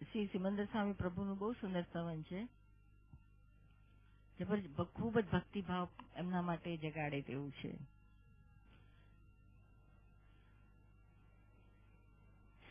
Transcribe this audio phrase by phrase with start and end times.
[0.00, 2.40] શ્રી સિમંદર સ્વામી પ્રભુનું બહુ સુંદર સ્તવન છે.
[4.94, 7.72] ખૂબ જ ભક્તિભાવ એમના માટે જગાડે તેવું છે.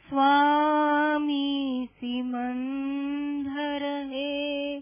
[0.09, 4.80] સ્વામી સિમંદર હે,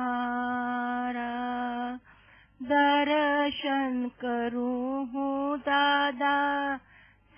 [2.71, 4.73] दर्शन करू
[5.13, 6.39] हूँ दादा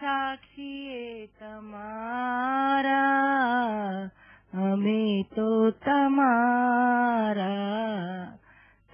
[0.01, 3.03] साक्षी तमारा
[4.55, 5.49] हमें तो
[5.87, 7.53] तमारा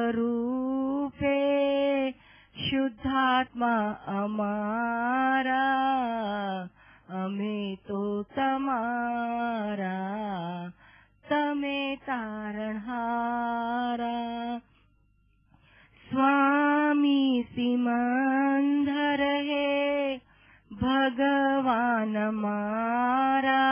[0.00, 1.38] स्वरूपे
[2.66, 3.72] शुद्धात्मा
[4.20, 5.64] अमारा
[7.22, 8.00] अमितो
[8.36, 9.98] तमारा
[11.30, 12.88] तमे तारणहारा
[16.06, 17.22] स्वामी
[17.52, 19.68] सिमन्धर हे
[20.84, 23.66] भगवान् मारा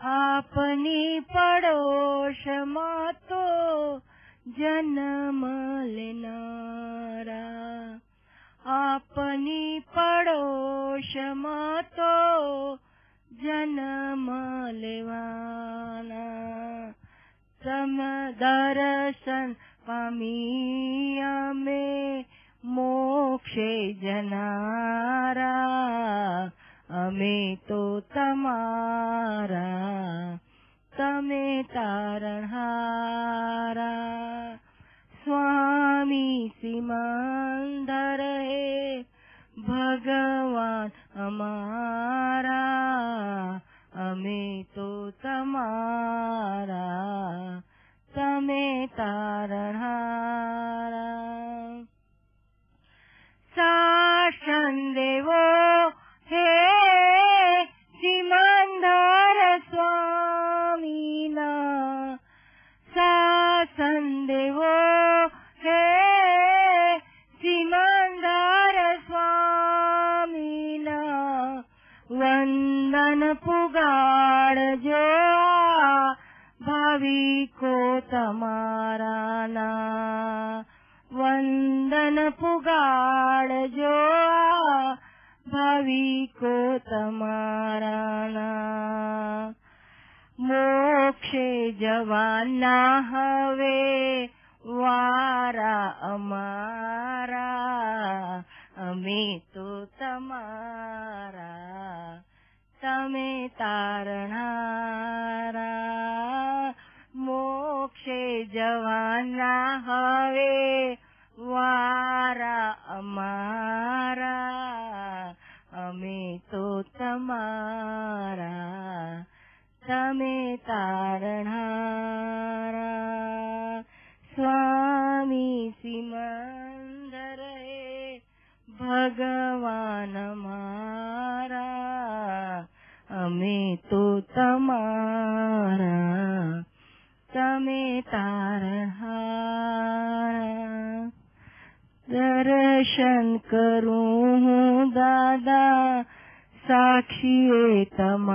[0.01, 3.45] આપની પડોશમાં તો
[4.47, 5.45] જન્મ
[5.83, 6.34] લેનારા.
[9.15, 12.15] આપની પડોશમાં તો
[13.31, 14.25] જન્મ
[14.75, 16.25] લેવાના
[17.61, 17.99] સમ
[18.39, 19.49] દર્શન
[19.85, 21.85] પામી અમે
[22.69, 23.69] મોક્ષે
[24.03, 25.45] જનારા
[26.99, 27.81] અમે તો
[28.13, 29.61] તમારા
[30.93, 32.65] તમે તારણહારા
[35.19, 38.84] સ્વામી સિમંદર હે
[39.65, 42.45] ભગવાન અમારા
[43.95, 44.41] અમે
[44.75, 44.89] તો
[45.21, 46.75] તમારા.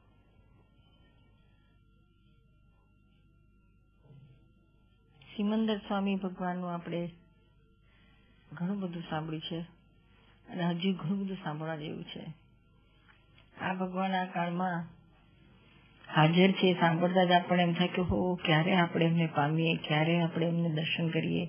[5.37, 7.13] સિમંદર સ્વામી ભગવાનનું આપણે
[8.53, 9.67] ઘણું બધું સાંભળ્યું છે
[10.53, 12.33] અને હજુ ઘણું બધું સાંભળવા જેવું છે.
[13.61, 15.02] આ ભગવાન આ કાળમાં
[16.17, 19.77] હાજર છે, સાંભળતા જ આપણને એમ થાય કે, હો, ક્યારે આપણે એમને પામીએ?
[19.77, 21.45] ક્યારે આપણે એમને દર્શન કરીએ?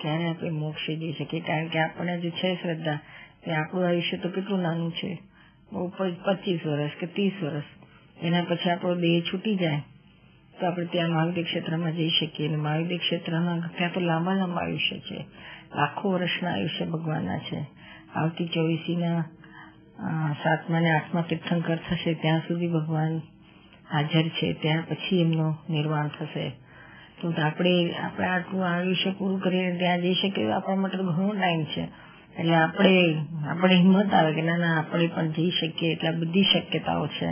[0.00, 1.40] ક્યારે આપણે મોક્ષે જઈ શકીએ?
[1.40, 2.98] કારણ કે આપણને જે છે શ્રદ્ધા
[3.46, 5.12] એ આપણું આયુષ્ય તો કેટલું નાનું છે?
[6.26, 7.66] પચીસ વર્ષ કે ત્રીસ વર્ષ.
[8.22, 9.80] એના પછી આપણો દેહ છૂટી જાય,
[10.60, 12.48] તો આપણે ત્યાં મહાવીર ક્ષેત્રમાં જઈ શકીએ.
[12.48, 15.18] અને મહાવીર ક્ષેત્રમાં ત્યાં તો લાંબા લાંબા આયુષ્ય છે.
[15.76, 17.60] લાખો વર્ષના આયુષ્ય ભગવાનના છે.
[18.14, 19.20] આવતી ચોવીસીના
[20.42, 23.20] સાતમા ને આઠમા તીર્થંકર થશે, ત્યાં સુધી ભગવાન
[23.92, 26.48] હાજર છે ત્યાં પછી એમનું નિર્વાણ થશે.
[27.20, 31.84] તો આપણે આપણે આટલું આયુષ્ય પૂરું કરીને ત્યાં જઈ શકીએ, આપણા માટે ઘણો ટાઈમ છે.
[32.38, 32.92] એટલે આપણે
[33.48, 37.30] આપણે હિંમત આવે કે ના ના, આપણે પણ જઈ શકીએ, એટલે બધી શક્યતાઓ છે.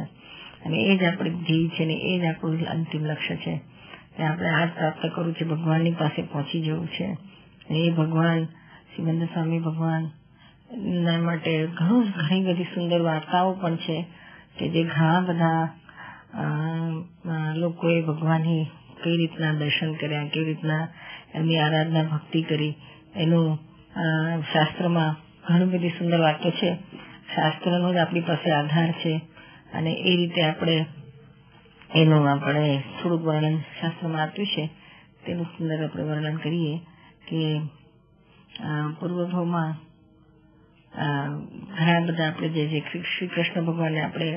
[0.65, 3.55] અને એ જ આપણી ધ્યેય છે ને એ જ આપણું અંતિમ લક્ષ્ય છે.
[4.23, 7.17] આપણે આ પ્રાપ્ત કરવું છે, ભગવાનની પાસે પહોંચી જવું છે.
[7.71, 10.03] એ ભગવાન શ્રીમંદર સ્વામી ભગવાન
[11.23, 14.07] માટે ઘણું, ઘણી બધી સુંદર વાર્તાઓ પણ છે
[14.59, 15.69] કે જે ઘણા બધા
[17.55, 18.63] લોકોએ ભગવાનની
[19.03, 20.85] કઈ રીતના દર્શન કર્યા કેવી રીતના
[21.35, 22.75] એમની આરાધના ભક્તિ કરી,
[23.17, 23.59] એનું
[24.53, 25.13] શાસ્ત્રમાં
[25.49, 26.71] ઘણી બધી સુંદર વાક્ય છે.
[27.35, 29.13] શાસ્ત્રનો જ આપણી પાસે આધાર છે
[29.75, 30.77] અને એ રીતે આપણે
[31.95, 34.65] એનું આપણે થોડુંક વર્ણન શાસ્ત્રમાં આપ્યું છે.
[35.25, 36.75] તેનું સુંદર આપણે વર્ણન કરીએ
[37.29, 37.41] કે
[38.99, 39.73] પૂર્વભાવમાં
[41.75, 44.29] ઘણા બધા આપણે જે જે શ્રી કૃષ્ણ ભગવાનને આપણે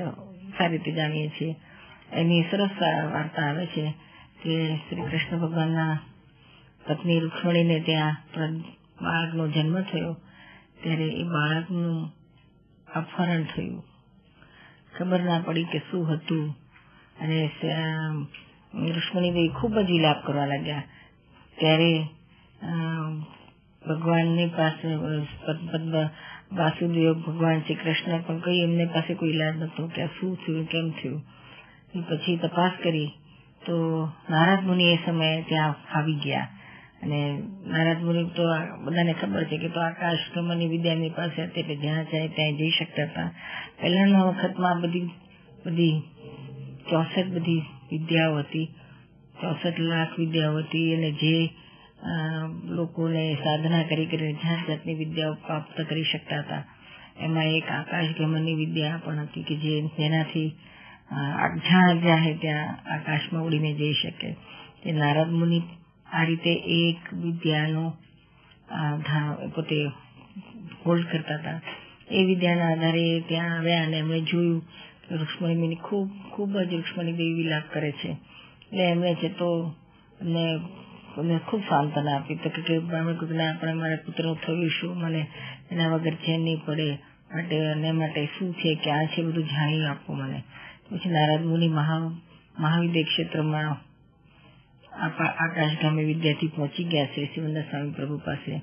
[0.57, 1.53] સારી રીતે જાણીએ છીએ
[2.13, 2.69] એની સરસ
[3.13, 3.93] વાર્તા આવે છે
[4.43, 5.99] કે શ્રી કૃષ્ણ ભગવાનના
[6.87, 8.57] પત્ની રૂક્ષ્મણીને ત્યાં
[9.01, 10.13] બાળકનો જન્મ થયો
[10.83, 12.13] ત્યારે એ બાળકનું
[12.95, 13.83] અપહરણ થયું.
[14.97, 16.55] ખબર ના પડી કે શું હતું?
[17.21, 17.51] અને
[18.73, 20.83] રૂક્ષ્મણીદેવી ખૂબ જ વિલાપ કરવા લાગ્યા.
[21.57, 22.07] ત્યારે
[23.87, 24.95] ભગવાનની પાસે
[26.51, 30.89] વાસુદેવ ભગવાન શ્રી કૃષ્ણ પણ કઈ એમને પાસે કોઈ ઈલાજ નતો કે શું થયું, કેમ
[30.89, 31.21] થયું?
[31.93, 33.09] પછી તપાસ કરી,
[33.65, 33.75] તો
[34.29, 36.47] નારદ મુનિ એ સમયે ત્યાં આવી ગયા.
[37.03, 37.19] અને
[37.67, 38.43] નારદ મુનિ તો
[38.85, 42.69] બધાને ખબર છે કે તો આકાશ ગમનની વિદ્યાની પાસે હતી કે જ્યાં જાય ત્યાં જઈ
[42.69, 43.29] શકતા હતા.
[43.81, 45.09] પહેલાના વખતમાં બધી
[45.65, 45.95] બધી
[46.89, 48.67] ચોસઠ બધી વિદ્યાઓ હતી.
[49.41, 51.35] ચોસઠ લાખ વિદ્યાઓ હતી અને જે
[52.69, 56.63] લોકોને સાધના કરી કરીને જાત જાતની વિદ્યાઓ પ્રાપ્ત કરી શકતા હતા.
[57.19, 60.49] એમાં એક આકાશ ગમનની વિદ્યા પણ હતી કે જે જેનાથી
[61.11, 64.31] જ્યાં જ્યાં ત્યાં આકાશમાં ઉડીને જઈ શકે.
[64.83, 65.61] તે નારદ મુનિ
[66.13, 67.83] આ રીતે એક વિદ્યાનો
[69.55, 69.79] પોતે
[70.85, 71.61] હોલ્ડ કરતા હતા.
[72.11, 74.61] એ વિદ્યાના આધારે ત્યાં આવ્યા અને એમણે જોયું
[75.07, 78.09] કે રૂક્ષ્મણી ખૂબ ખૂબ જ રુક્ષ્મણી દેવી વિલાપ કરે છે.
[78.11, 79.49] એટલે એમણે છે તો
[80.21, 80.45] એમને
[81.17, 84.97] એમને ખૂબ સાંત્વના આપી તો કે અમે કીધું આપણે મારા પુત્રનું થયું શું?
[84.97, 85.21] મને
[85.71, 86.89] એના વગર ચેન નહીં પડે.
[87.33, 88.75] માટે અને માટે શું છે?
[88.83, 90.43] ક્યાં છે બધું જાણી આપો મને.
[90.89, 91.99] પછી નારદ મુનિ મહા
[92.59, 93.75] મહાવિદ્ય ક્ષેત્રમાં
[95.43, 98.53] આકાશ ગામે વિદ્યાર્થી પહોંચી ગયા છે શિવંદર સ્વામી પ્રભુ પાસે.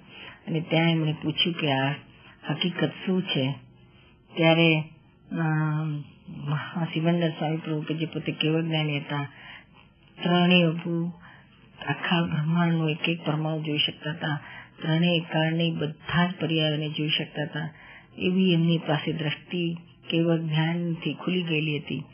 [0.46, 1.90] અને ત્યાં એમણે પૂછ્યું કે આ
[2.50, 3.44] હકીકત શું છે?
[4.34, 4.68] ત્યારે
[6.94, 9.22] શિવંદર સ્વામી પ્રભુ કે જે પોતે કેવળ જ્ઞાની હતા,
[10.18, 10.66] ત્રણેય
[11.88, 14.34] આખા બ્રહ્માંડનો એક એક પરમાણુ જોઈ શકતા હતા.
[14.82, 17.66] ત્રણેય કાળની બધા જ પર્યાયોને જોઈ શકતા હતા.
[18.18, 19.64] એવી એમની પાસે દ્રષ્ટિ
[20.10, 22.04] કેવળ જ્ઞાનથી ખુલી ગયેલી હતી.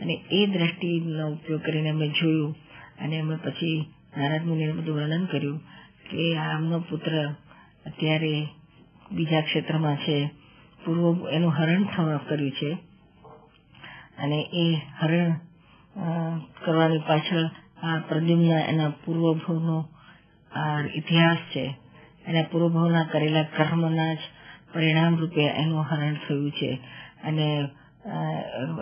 [0.00, 2.56] અને એ દ્રષ્ટિનો ઉપયોગ કરીને અમે જોયું
[2.98, 3.86] અને અમે પછી
[4.16, 5.58] નારદ મુનિએ બધું વર્ણન કર્યું
[6.10, 7.34] કે આમનો પુત્ર
[7.86, 8.48] અત્યારે
[9.12, 10.30] બીજા ક્ષેત્રમાં છે.
[10.84, 11.82] પૂર્વ એનું હરણ
[12.16, 12.72] કર્યું છે.
[14.18, 15.34] અને એ હરણ
[16.64, 17.44] કરવાની પાછળ
[17.82, 19.88] આ પ્રદ્યુમ્ન એના પૂર્વભવનો
[20.52, 21.74] આ ઇતિહાસ છે.
[22.26, 24.18] એના પૂર્વભવના કરેલા કર્મના જ
[24.74, 26.78] પરિણામ રૂપે એનું હરણ થયું છે.
[27.24, 27.46] અને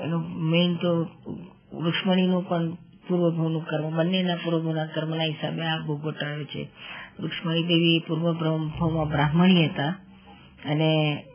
[0.04, 0.90] એનું મેઇન તો
[1.72, 2.66] વૃક્ષમણીનું પણ
[3.08, 6.68] પૂર્વભવનું કર્મ, બંનેના પૂર્વભવના કર્મના હિસાબે આ ભોગવટ આવે છે.
[7.18, 9.92] રુક્ષ્મણી દેવી પૂર્વ ભવમાં બ્રાહ્મણી હતા
[10.66, 10.90] અને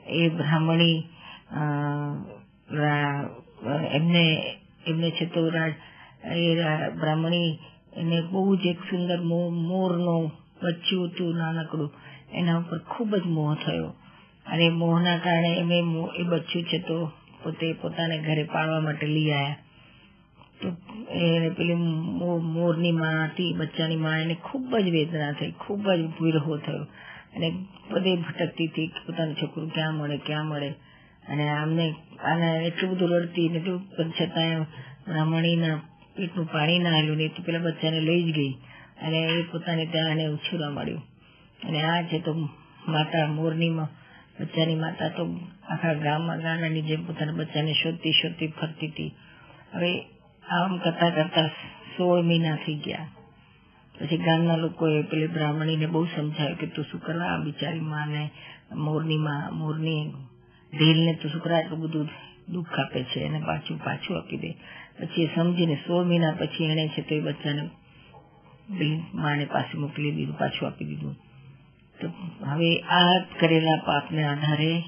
[0.07, 0.97] એ બ્રાહ્મણી
[3.91, 4.23] એમને
[4.87, 6.55] એમને છે તો એ
[6.99, 7.59] બ્રાહ્મણી
[7.93, 10.31] એને બહુ જ એક સુંદર મોરનું
[10.61, 11.91] બચ્ચું હતું નાનકડું,
[12.33, 13.95] એના ઉપર ખૂબ જ મોહ થયો.
[14.51, 17.11] અને મોહના કારણે એમ એ બચ્ચું છે તો
[17.43, 19.55] પોતે પોતાને ઘરે પાળવા માટે લઈ આવ્યા
[20.61, 20.67] તો
[21.09, 21.75] એને પેલી
[22.53, 26.85] મોરની માં હતી બચ્ચાની માં એને ખૂબ જ વેદના થઈ, ખૂબ જ વિરહો થયો.
[27.35, 27.47] અને
[27.91, 30.69] બધે ભટકતી હતી પોતાનું છોકરું ક્યાં મળે ક્યાં મળે.
[31.29, 31.85] અને આમને
[32.23, 34.67] આને એટલું બધું રડતી ને એટલું છતાં
[35.05, 35.77] બ્રાહ્મણીના
[36.15, 38.53] પેટનું પાણી ના આવ્યું ને તો પેલા બચ્ચાને લઈ જ ગઈ.
[39.01, 41.03] અને એ પોતાને ત્યાં એને ઉછેરવા મળ્યું
[41.67, 42.31] અને આ છે તો
[42.87, 43.73] માતા મોરની
[44.39, 49.13] બચ્ચાની માતા તો આખા ગામમાં ગાનાની જેમ પોતાના બચ્ચાને શોધતી શોધતી ફરતી હતી.
[49.73, 50.05] હવે
[50.49, 51.47] આમ કરતા કરતા
[51.97, 53.07] સોળ મહિના થઈ ગયા.
[53.99, 58.29] પછી ગામના લોકોએ પેલી બ્રાહ્મણીને બહુ સમજાવ્યું કે તું શું કરવા આ બિચારી માને
[58.75, 60.13] મોરની માં, મોરની
[60.73, 62.09] ઢીલને તું શું કરવા એટલું બધું
[62.49, 64.51] દુઃખ આપે છે એને પાછું પાછું આપી દે.
[64.99, 67.69] પછી એ સમજીને સોળ મહિના પછી એણે છે તો બચ્ચાને
[69.13, 71.15] માને પાસે મોકલી દીધું, પાછું આપી દીધું.
[72.01, 72.07] તો
[72.45, 74.83] હવે આ કરેલા પાપને આધારે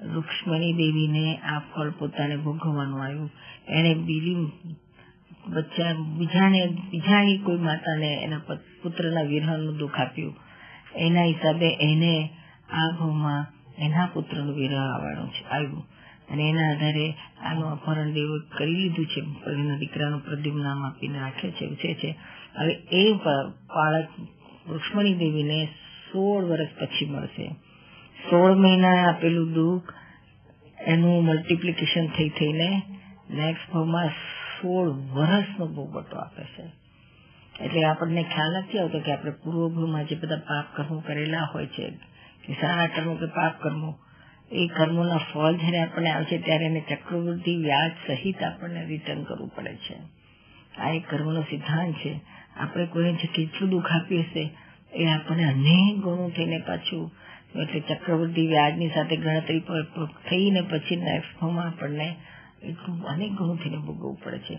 [0.00, 3.30] રૂક્ષ્મણી દેવીને આ ફળ પોતાને ભોગવવાનું આવ્યું.
[3.68, 4.36] એને બીજી
[5.48, 8.40] બચ્ચા બીજાને બીજાની કોઈ માતાને એના
[8.82, 10.34] પુત્રના વિરહનું દુઃખ આપ્યું.
[10.96, 12.30] એના હિસાબે એને
[12.68, 13.46] આ ભાવમાં
[13.78, 15.84] એના પુત્રનું વિરહ આવવાનું છે, આવ્યું.
[16.30, 17.06] અને એના આધારે
[17.40, 19.20] આનું અપહરણ દેવ કરી લીધું છે
[19.52, 22.10] એના દીકરાનું પ્રદ્યુમ નામ આપીને રાખે છે છે છે.
[22.58, 23.12] હવે એ
[23.68, 24.08] બાળક
[24.68, 25.68] રૂક્ષ્મણી દેવીને
[26.12, 27.48] સોળ વર્ષ પછી મળશે.
[28.30, 29.94] સોળ મહિના આપેલું દુઃખ
[30.86, 32.82] એનું મલ્ટીપ્લિકેશન થઈ થઈને
[33.30, 34.08] નેક્સ્ટ ભાવમાં
[34.62, 36.70] સોળ વર્ષનો ભોગવટો આપે છે.
[37.64, 41.90] એટલે આપણને ખ્યાલ નથી આવતો કે આપણે પૂર્વભૂમાં જે બધા પાપ કર્મો કરેલા હોય છે,
[42.46, 43.98] કે સારા કર્મો કે પાપ કર્મો,
[44.52, 49.74] એ કર્મોના ફળ જયારે આપણને આવશે ત્યારે એને ચક્રવૃદ્ધિ વ્યાજ સહિત આપણને રિટર્ન કરવું પડે
[49.74, 49.96] છે.
[50.80, 52.20] આ એક કર્મનો સિદ્ધાંત છે.
[52.56, 54.50] આપણે કોઈને કેટલું દુઃખ આપ્યું હશે
[54.92, 57.04] એ આપણને અનેક ગણું થઈને પાછું,
[57.54, 59.62] એટલે ચક્રવૃદ્ધિ વ્યાજની સાથે ગણતરી
[60.28, 62.08] થઈને પછી નેક્સ્ટ આપણને
[62.62, 64.56] એટલું અનેક ગણું થઈને ભોગવવું પડે છે.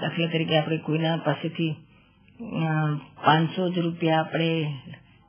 [0.00, 1.72] દાખલા તરીકે આપણે કોઈના પાસેથી
[3.24, 4.50] પાંચસો જ રૂપિયા આપણે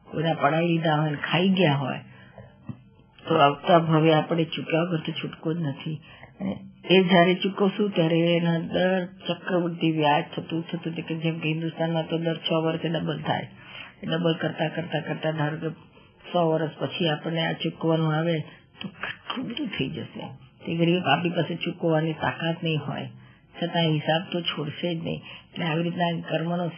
[0.07, 1.99] કોઈના પડાવી લીધા હોય ખાઈ ગયા હોય,
[3.23, 5.97] તો આવતા ભાવે આપણે ચૂક્યા વગર તો છૂટકો જ નથી.
[6.39, 6.53] અને
[6.89, 12.17] એ જયારે ચૂકવશું ત્યારે એના દર ચક્રવૃદ્ધિ વ્યાજ થતું થતું, કે જેમ કે હિન્દુસ્તાનમાં તો
[12.17, 13.47] દર છ વર્ષે ડબલ થાય.
[14.03, 15.69] ડબલ કરતા કરતા કરતા ધારો કે
[16.31, 18.39] સો વર્ષ પછી આપણને આ ચૂકવાનું આવે
[18.81, 20.21] તો કેટલું બધું થઈ જશે.
[20.65, 23.09] તે ગરીબ આપણી પાસે ચૂકવવાની તાકાત નહીં હોય.
[23.63, 25.21] છતાં હિસાબ તો છોડશે જ નહીં.
[25.53, 26.71] એટલે આવી રીતના કર્મનો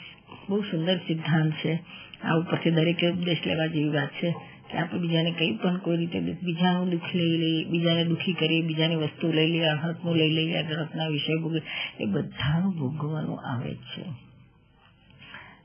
[0.49, 1.79] બહુ સુંદર સિદ્ધાંત છે.
[2.23, 4.35] આ ઉપરથી દરેકે ઉપદેશ લેવા જેવી વાત છે
[4.71, 8.95] કે આપણે બીજાને કંઈ પણ કોઈ રીતે બીજાનું દુઃખ લઈ લઈએ, બીજાને દુઃખી કરીએ, બીજાની
[8.95, 11.61] વસ્તુ લઈ લઈએ હકનું લઈ લઈએ ગ્રહના વિષય ભોગવે
[11.99, 14.28] એ બધાનું ભોગવવાનું આવે છે.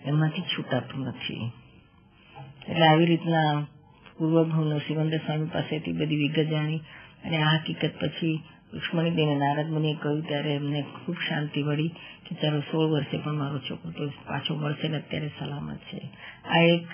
[0.05, 1.45] એમાંથી છૂટાતું નથી.
[2.69, 3.53] એટલે આવી રીતના
[4.17, 6.83] પૂર્વભવનો સિવંદર સ્વામી પાસેથી બધી વિગત જાણી
[7.25, 8.37] અને આ હકીકત પછી
[8.73, 11.93] લક્ષ્મણી બેને નારદ મુનિએ કહ્યું ત્યારે એમને ખૂબ શાંતિ મળી
[12.25, 16.01] કે ચાલો સોળ વર્ષે પણ મારો છોકરો તો પાછો મળશે ને અત્યારે સલામત છે.
[16.47, 16.87] આ એક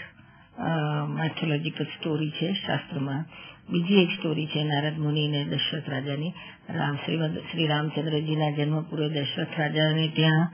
[1.16, 3.22] માથોલોજીકલ સ્ટોરી છે શાસ્ત્રમાં.
[3.70, 6.32] બીજી એક સ્ટોરી છે નારદ મુનિ અને દશરથ રાજાની.
[6.70, 6.96] રામ
[7.44, 10.46] શ્રી રામચંદ્રજીના જન્મ પૂર્વે દશરથ રાજાને ત્યાં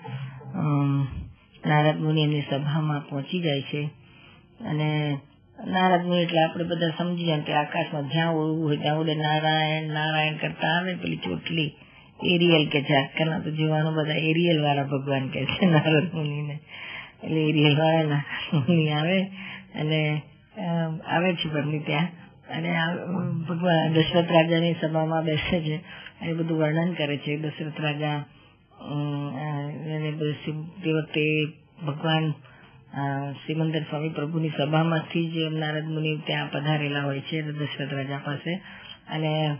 [1.66, 3.82] નારદ મુનિ એમની સભામાં પહોંચી જાય છે.
[4.64, 4.88] અને
[5.58, 9.14] નારદ મુનિ એટલે આપણે બધા સમજી જાય કે આકાશમાં જ્યાં ઉડવું હોય ત્યાં ઉડે.
[9.14, 11.70] નારાયણ નારાયણ કરતા આવે પેલી ચોટલી,
[12.20, 12.94] એરિયલ કે છે.
[12.94, 16.56] આજકાલના તો જોવાનું બધા એરિયલ વાળા ભગવાન કે છે નારદ મુનિને.
[17.24, 19.18] એટલે એરિયલ વાળા મુનિ આવે
[19.80, 20.00] અને
[21.06, 22.08] આવે છે પરની ત્યાં.
[22.48, 22.70] અને
[23.48, 25.76] ભગવાન દશરથ રાજાની સભામાં બેસે છે.
[26.22, 27.32] એ બધું વર્ણન કરે છે.
[27.36, 28.24] દશરથ રાજા
[30.84, 31.44] તે વખતે
[31.86, 32.30] ભગવાન
[33.32, 38.54] સિમંદર સ્વામી પ્રભુની સભામાંથી જ નારદ મુનિ ત્યાં પધારેલા હોય છે, દશરથ રાજા પાસે.
[39.08, 39.56] અને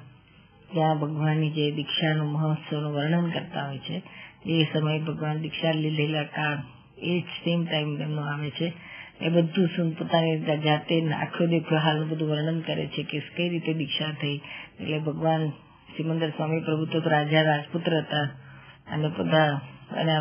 [0.73, 4.02] ત્યાં ભગવાનની જે દીક્ષાનું, મહોત્સવનું વર્ણન કરતા હોય છે.
[4.46, 6.58] એ સમયે ભગવાન દીક્ષા લીધેલા કાળ
[6.99, 8.73] એ જ સેમ ટાઈમ એમનો આવે છે.
[9.20, 13.75] એ બધું સુન, પોતાની જાતે આખો દેખો હાલનું બધું વર્ણન કરે છે કે કઈ રીતે
[13.75, 14.40] દીક્ષા થઈ.
[14.80, 15.49] એટલે ભગવાન
[15.96, 18.28] સિમંદર સ્વામી પ્રભુ તો રાજા, રાજપુત્ર હતા.
[18.93, 19.61] અને બધા,
[19.97, 20.12] અને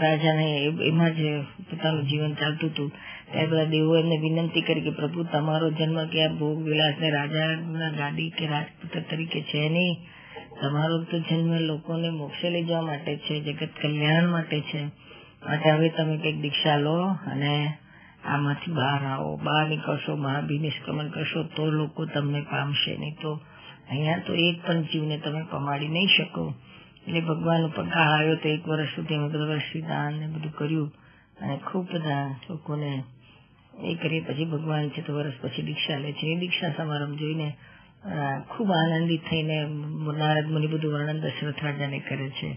[0.00, 2.92] રાજાને એમાં જ પોતાનું જીવન ચાલતું હતું.
[3.32, 7.90] ત્યારે બધા દેવો એમને વિનંતી કરી કે, પ્રભુ, તમારો જન્મ કે ભોગ વિલાસ ને રાજાના
[7.90, 9.96] ગાડી કે રાજપુત્ર તરીકે છે નહીં.
[10.60, 14.84] તમારો તો જન્મ લોકોને મોક્ષે લઈ જવા માટે છે, જગત કલ્યાણ માટે છે.
[15.46, 17.72] માટે હવે તમે કંઈક દીક્ષા લો અને
[18.24, 19.36] આમાંથી બહાર આવો.
[19.36, 22.96] બહાર નીકળશો મહાભિનિષ્ક્રમણ કરશો, તો લોકો તમને પામશે.
[22.96, 23.32] નહીં તો
[23.90, 26.54] અહીંયા તો એક પણ જીવને તમે પમાડી નહીં શકો.
[27.06, 30.88] એટલે ભગવાન ઉપર આવ્યો તો એક વર્ષ સુધી અમે બધા વર્ષી દાન ને બધું કર્યું.
[31.40, 33.02] અને ખૂબ બધા લોકોને
[33.74, 36.26] એ કરી પછી ભગવાન છે તો વર્ષ પછી દીક્ષા લે છે.
[36.26, 37.48] એ દીક્ષા સમારંભ જોઈને
[38.50, 39.56] ખૂબ આનંદિત થઈને
[40.18, 42.50] નારદ મુનિ બધું વર્ણન દશરથ રાજાને કરે છે.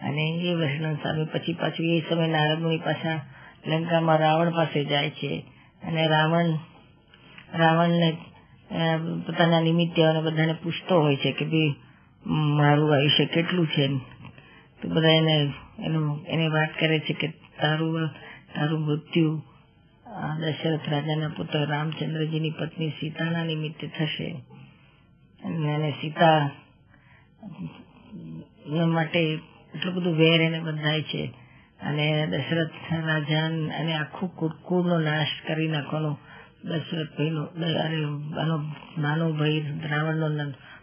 [0.00, 3.20] અને એ વર્ણન સામે પછી પાછું એ સમય નારદ મુનિ પાછા
[3.66, 5.44] લંકામાં રાવણ પાસે જાય છે.
[5.82, 6.48] અને રાવણ,
[7.54, 8.10] રાવણને
[9.26, 11.74] પોતાના નિમિત્તે અને બધાને પૂછતો હોય છે કે ભાઈ
[12.26, 13.86] મારું આયુષ્ય કેટલું છે
[14.82, 15.52] તો બધા એને
[16.28, 17.28] એને વાત કરે છે કે
[17.60, 18.08] તારું
[18.54, 19.42] તારું મૃત્યુ
[20.40, 24.28] દશરથ રાજાના પુત્ર રામચંદ્રજીની પત્ની સીતાના નિમિત્તે થશે.
[25.44, 26.50] અને સીતા
[28.86, 29.20] માટે
[29.74, 31.24] એટલું બધું વેર એને બંધાય છે.
[31.80, 32.70] અને દશરથ
[33.06, 33.46] રાજા
[33.78, 34.28] અને આખું
[34.62, 36.18] કુળનો નાશ કરી નાખવાનો
[36.64, 37.42] દશરથ ભાઈનો,
[37.84, 38.00] અરે
[39.00, 40.28] નાનો ભાઈ રાવણનો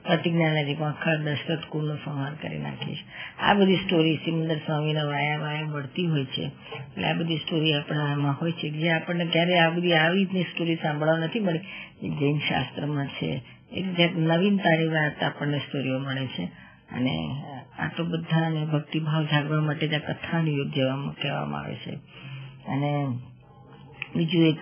[0.07, 2.97] પ્રતિજ્ઞા નથી પણ આખા દશરથ કુળનો સંહાર કરી નાખીશ
[3.39, 8.11] આ બધી સ્ટોરી સિમંદર સ્વામીના વાયા વાયા મળતી હોય છે એટલે આ બધી સ્ટોરી આપણા
[8.11, 11.59] એમાં હોય છે જે આપણને ક્યારે આ બધી આવી રીતની સ્ટોરી સાંભળવા નથી મળી
[12.09, 13.41] જૈન શાસ્ત્રમાં છે
[13.71, 16.45] એક નવીનતાની વાત આપણને સ્ટોરીઓ મળે છે.
[16.95, 17.41] અને
[17.79, 21.95] આ તો બધાને ભક્તિભાવ જાગવા માટે જ આ કથાનું યુગ જેવામાં કહેવામાં આવે છે.
[22.71, 23.07] અને
[24.15, 24.59] બીજું એક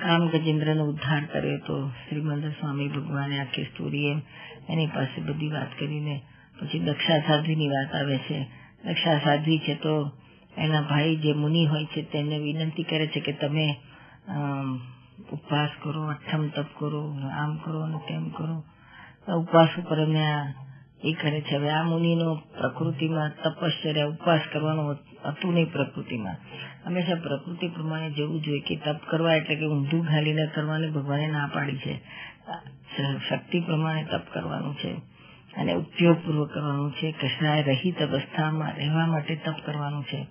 [0.00, 4.22] કામ ગજેન્દ્રનો ઉદ્ધાર કર્યો તો શ્રીમંદર સ્વામી ભગવાને આખી સ્ટોરી
[4.68, 6.22] એની પાસે બધી વાત કરીને
[6.60, 8.38] પછી દક્ષા સાધ્વીની વાત આવે છે.
[8.84, 9.94] દક્ષા સાધ્વી છે તો
[10.58, 13.76] એના ભાઈ જે મુનિ હોય છે તેમને વિનંતી કરે છે કે તમે
[15.32, 17.02] ઉપવાસ કરો, અઠમ તપ કરો,
[17.32, 18.64] આમ કરો અને તેમ કરો.
[19.36, 20.26] ઉપવાસ ઉપર એમને
[21.04, 21.56] એ કરે છે.
[21.56, 26.36] હવે આ મુનિનો પ્રકૃતિમાં તપશ્ચર્યા, ઉપવાસ કરવાનો હતું નહીં પ્રકૃતિમાં.
[26.84, 31.50] હંમેશા પ્રકૃતિ પ્રમાણે જવું જોઈએ કે તપ કરવા એટલે કે ઊંધું ઘાલીને કરવાને ભગવાને ના
[31.54, 31.94] પાડી છે.
[33.28, 34.92] શક્તિ પ્રમાણે તપ કરવાનું છે.
[35.56, 37.12] અને ઉપયોગપૂર્વક કરવાનું છે.
[37.12, 40.26] કૃષ્ણાએ રહિત અવસ્થામાં રહેવા માટે તપ કરવાનું છે.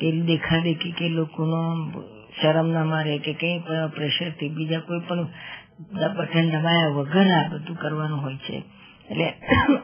[0.00, 1.62] પેલી દેખાદેખી કે લોકોનો
[2.42, 3.58] શરમ ના મારે કે કઈ
[3.96, 5.26] પ્રેશરથી બીજા કોઈ પણ
[6.16, 8.62] બટન દબાયા વગર આ બધું કરવાનું હોય છે.
[9.12, 9.34] એટલે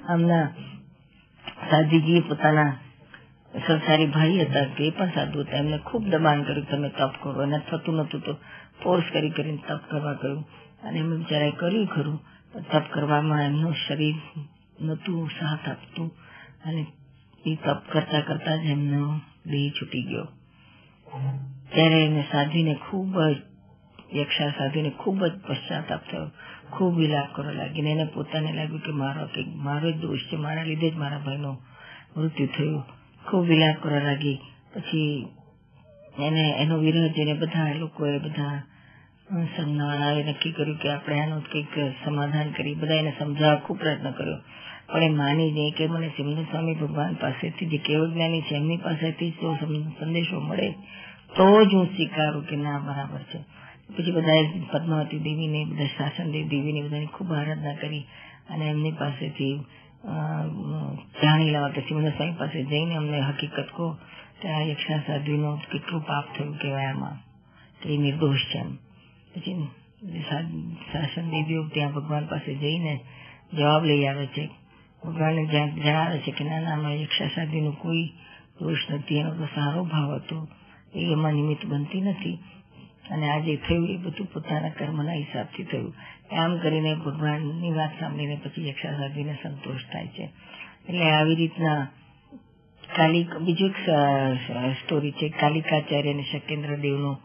[0.08, 0.46] આમના
[1.70, 2.72] સાધુજીએ પોતાના
[3.66, 5.56] સંસારી ભાઈ હતા તે પણ સાધુ હતા.
[5.56, 7.42] એમને ખૂબ દબાણ કર્યું તમે તપ કરો.
[7.42, 8.32] અને થતું નતું તો
[8.82, 10.44] ફોર્સ કરી કરીને તપ કરવા કહ્યું
[10.82, 12.18] અને એમ બિચારાએ કર્યું ખરું.
[12.72, 14.14] તપ કરવામાં એમનું શરીર
[14.80, 16.08] નતું સાથ આપતું.
[16.66, 16.86] અને
[17.46, 20.28] એ તપ કરતા કરતા જ એમનો દેહ છૂટી ગયો.
[21.74, 23.36] ત્યારે એને સાધીને ખૂબ જ,
[24.14, 26.30] યક્ષા સાધ્વીને ખૂબ જ પશ્ચાતાપ થયો.
[26.72, 30.90] ખૂબ વિલાપ કરવા લાગીને એને પોતાને લાગ્યું કે મારો મારો જ દોષ છે, મારા લીધે
[30.90, 31.56] જ મારા ભાઈનું
[32.16, 32.82] મૃત્યુ થયું.
[33.30, 34.40] ખૂબ વિલાપ કરવા લાગી.
[34.74, 35.26] પછી
[36.18, 38.62] એને, એનો વિરોધ જોઈને બધા લોકોએ બધા
[39.56, 44.36] સંજ્ઞાવાળાએ નક્કી કર્યું કે આપણે આનું કંઈક સમાધાન કરી બધા એને સમજાવવા ખૂબ પ્રયત્ન કર્યો.
[44.92, 48.76] પણ એ માની નહીં કે મને સિમંદર સ્વામી ભગવાન પાસેથી જે કેવળ જ્ઞાની છે, એમની
[48.76, 49.54] પાસેથી જો
[50.00, 50.70] સંદેશો મળે,
[51.36, 53.57] તો જ હું સ્વીકારું કે ના, બરાબર છે.
[53.88, 58.04] પછી બધાએ પદ્માવતી દેવીને બધા શાસનદેવ દેવીને બધાની ખૂબ આરાધના કરી
[58.50, 59.54] અને એમની પાસેથી
[61.22, 63.86] જાણી લેવા કે સિમંદર સ્વામી પાસે જઈને અમને હકીકત કહો
[64.40, 67.16] કે આ યક્ષા સાધ્વીનો કેટલું પાપ થયું કહેવાય આમાં.
[67.80, 68.60] કે એ નિર્દોષ છે
[69.34, 69.56] પછી
[70.92, 72.94] શાસન દેવીઓ ત્યાં ભગવાન પાસે જઈને
[73.52, 74.44] જવાબ લઈ આવે છે.
[75.02, 78.06] ભગવાનને જણાવે છે કે ના ના યક્ષા સાધ્વીનું કોઈ
[78.60, 80.38] દોષ નથી, એનો તો સારો ભાવ હતો.
[80.94, 82.38] એ એમાં નિમિત્ત બનતી નથી.
[83.10, 85.94] અને આજે થયું એ બધું પોતાના કર્મના હિસાબથી થયું.
[86.34, 90.24] આમ કરીને ભગવાનની વાત સાંભળીને પછી યક્ષા સાધીને સંતોષ થાય છે.
[90.88, 91.80] એટલે આવી રીતના
[92.96, 93.78] કાલિક બીજું એક
[94.74, 97.16] સ્ટોરી છે કાલિકાચાર્ય અને શકેન્દ્ર દેવનું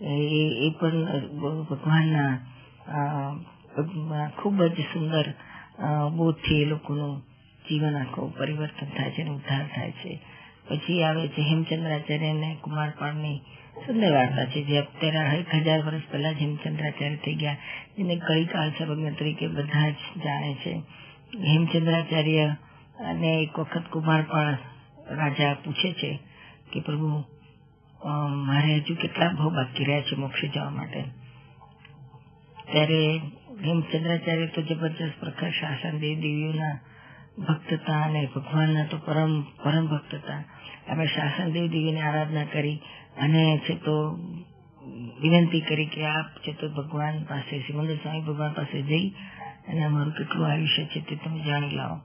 [0.00, 0.96] એ પણ
[1.62, 2.32] ભગવાનના
[4.38, 5.26] ખૂબ જ સુંદર
[6.16, 7.14] બોધથી એ લોકોનું
[7.68, 10.12] જીવન આખું પરિવર્તન થાય છે અને ઉદ્ધાર થાય છે.
[10.68, 13.38] પછી આવે છે હેમચંદ્રાચાર્ય અને કુમારપાળની
[13.86, 17.56] સુંદર વાર્તા છે, જે અત્યારે એક હજાર વર્ષ પહેલા જ હેમચંદ્રાચાર્ય થઈ ગયા.
[17.96, 20.72] જેને કળીકાળ સર્વજ્ઞ તરીકે બધા જ જાણે છે.
[21.46, 22.46] હેમચંદ્રાચાર્ય
[23.04, 24.56] અને એક વખત કુમારપાળ
[25.10, 26.10] રાજા પૂછે છે
[26.72, 27.24] કે, પ્રભુ
[28.46, 31.00] મારે હજુ કેટલા ભાવ બાકી રહ્યા છે મોક્ષે જવા માટે?
[32.72, 33.00] ત્યારે
[33.64, 36.76] હેમચંદ્રાચાર્ય તો જબરજસ્ત પ્રખર શાસન દેવ દેવીઓના
[37.38, 40.44] ભક્ત હતા અને ભગવાનના તો પરમ પરમ ભક્તતા.
[40.88, 42.80] અમે શાસન દેવ દેવીની આરાધના કરી
[43.20, 44.18] અને છે તો
[45.20, 49.08] વિનંતી કરી કે આપ છે તો ભગવાન પાસે, સિમંદર સ્વામી ભગવાન પાસે જઈ
[49.68, 52.00] અને અમારું કેટલું આયુષ્ય છે તે તમે જાણી લાવો.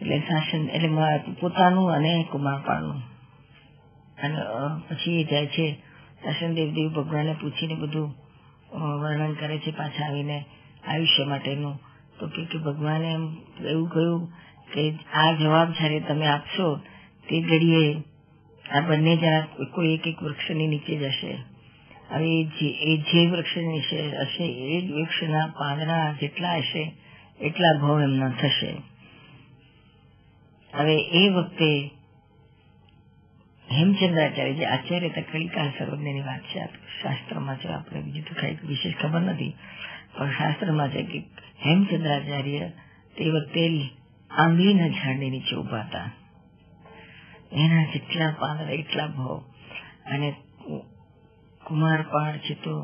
[0.00, 0.88] એટલે શાસન, એટલે
[1.40, 3.02] પોતાનું અને કુમારપાળનું.
[4.22, 4.36] અને
[4.88, 5.72] પછી એ જાય છે,
[6.24, 8.14] શાસન દેવ દેવ ભગવાને પૂછીને બધું
[9.00, 10.44] વર્ણન કરે છે પાછા આવીને
[10.88, 11.91] આયુષ્ય માટેનું.
[12.28, 13.24] તો કે ભગવાને એમ
[13.66, 14.32] એવું કહ્યું
[14.72, 16.80] કે આ જવાબ જયારે તમે આપશો,
[17.28, 18.02] તે ઘડીએ
[18.70, 21.38] આ બંને જણા કોઈ એક એક વૃક્ષની નીચે જશે
[22.10, 22.40] હવે
[22.82, 26.92] એ જે વૃક્ષ નીચે હશે, એ જ વૃક્ષના પાંદડા જેટલા હશે,
[27.40, 28.76] એટલા ભાવ એમના થશે.
[30.78, 31.90] હવે એ વખતે
[33.72, 36.62] હેમચંદ્રાચાર્ય જે આચાર્ય તકડીકા સર્વજ્ઞની વાત છે
[36.94, 39.52] શાસ્ત્રમાં છે આપણે બીજું તો કઈ વિશેષ ખબર નથી
[40.12, 41.18] પણ શાસ્ત્રમાં છે કે
[41.62, 42.66] હેમચંદ્રાચાર્ય
[43.16, 43.64] તે વખતે
[44.30, 46.08] આંગળીના ઝાડની નીચે ઊભા હતા
[47.56, 49.40] એના જેટલા પાંદડા એટલા ભાવ
[50.06, 50.28] અને
[51.62, 52.74] કુમારપાળ છે તો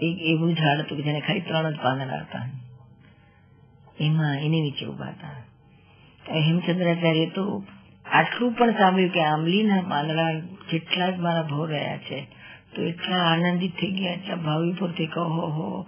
[0.00, 2.46] એક એવું ઝાડ હતું કે જેને ખાલી ત્રણ જ પાંદડા હતા
[4.00, 5.36] એમાં એની નીચે ઊભા હતા
[6.40, 7.44] હેમચંદ્રાચાર્ય તો
[8.10, 10.30] આટલું પણ સાંભળ્યું કે આંબલીના પાંદડા
[10.70, 12.18] જેટલા જ મારા ભાવ રહ્યા છે,
[12.74, 15.86] તો એટલા આનંદિત થઈ ગયા, એટલા ભાવીપુર થઈ કહો, હો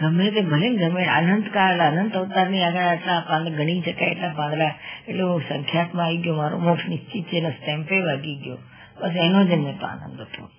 [0.00, 4.74] ગમે તે ભલે ગમે આનંદ કાળ અનંત અવતારની આગળ આટલા પાંદડા ગણી શકાય એટલા પાંદડા,
[5.08, 8.58] એટલે હું સંખ્યાતમાં આવી ગયો, મારો મોક્ષ નિશ્ચિત છે એનો સ્ટેમ્પે વાગી ગયો.
[9.00, 10.50] બસ એનો જ એમને આનંદ હતો.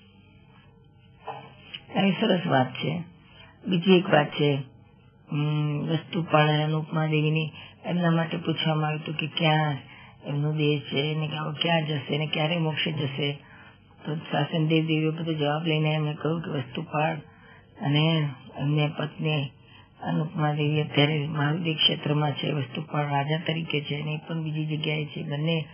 [1.95, 3.03] એ સરસ વાત છે.
[3.67, 4.49] બીજી એક વાત છે
[5.89, 7.53] વસ્તુપાળ અનુપમા દેવીની
[7.85, 9.75] એમના માટે પૂછવામાં આવ્યું હતું કે ક્યાં
[10.25, 11.15] એમનો દેહ છે.
[11.15, 11.27] ને
[11.62, 12.17] ક્યાં જશે?
[12.17, 13.38] ને ક્યારે મોક્ષે જશે?
[14.05, 17.15] તો શાસન દેવ દેવીઓ બધો જવાબ લઈને એમને કહ્યું કે વસ્તુપાળ
[17.81, 19.45] અને એમને પત્ની
[20.03, 25.23] અનુપમા દેવી અત્યારે મહાવીર ક્ષેત્રમાં છે વસ્તુપાળ રાજા તરીકે છે અને પણ બીજી જગ્યાએ છે.
[25.23, 25.65] બંને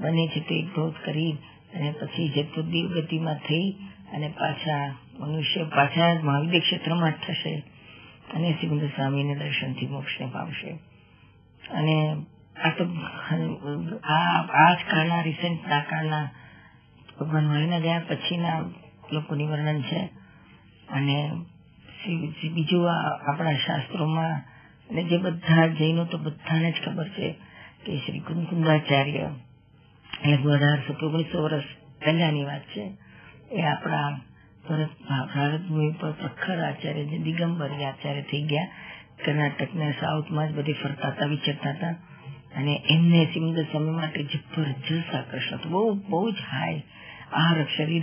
[0.00, 1.32] બંને છે તે ક્રોધ કરી
[1.74, 3.70] અને પછી જે તો દેવગતિમાં થઈ
[4.14, 7.62] અને પાછા મનુષ્ય, પાછા મહાવીર ક્ષેત્રમાં જ થશે
[8.34, 10.70] અને સિકંદર સ્વામીને દર્શનથી મોક્ષને પામશે.
[11.70, 12.16] અને
[12.56, 12.84] આ તો
[14.04, 16.30] આ જ કાળના રિસેન્ટ આ કાળના
[17.20, 18.60] ભગવાન મળીને ગયા પછીના
[19.12, 20.10] લોકોની વર્ણન છે.
[20.88, 21.30] અને
[22.48, 22.90] બીજું
[23.30, 24.34] આપણા શાસ્ત્રોમાં,
[24.90, 27.32] અને જે બધા જૈનો તો બધાને જ ખબર છે
[27.84, 29.30] કે શ્રી કુંકુંદાચાર્ય
[30.28, 31.64] એટલે અઢારસો ઓગણીસો વર્ષ
[32.04, 32.84] પહેલાની વાત છે.
[33.52, 34.20] એ આપણા
[34.68, 34.88] ભરત
[35.34, 38.68] ભારત ભૂમિ પર પ્રખર આચાર્ય જે દિગંબરી આચાર્ય થઈ ગયા.
[39.24, 41.94] કર્ણાટકના સાઉથમાં જ બધી ફરતા હતા, વિચરતા હતા.
[42.56, 46.82] અને એમને સિમંદર સમય માટે જબરજસ્ત આકર્ષણ બહુ બહુ જ હાઈ
[47.32, 47.52] આ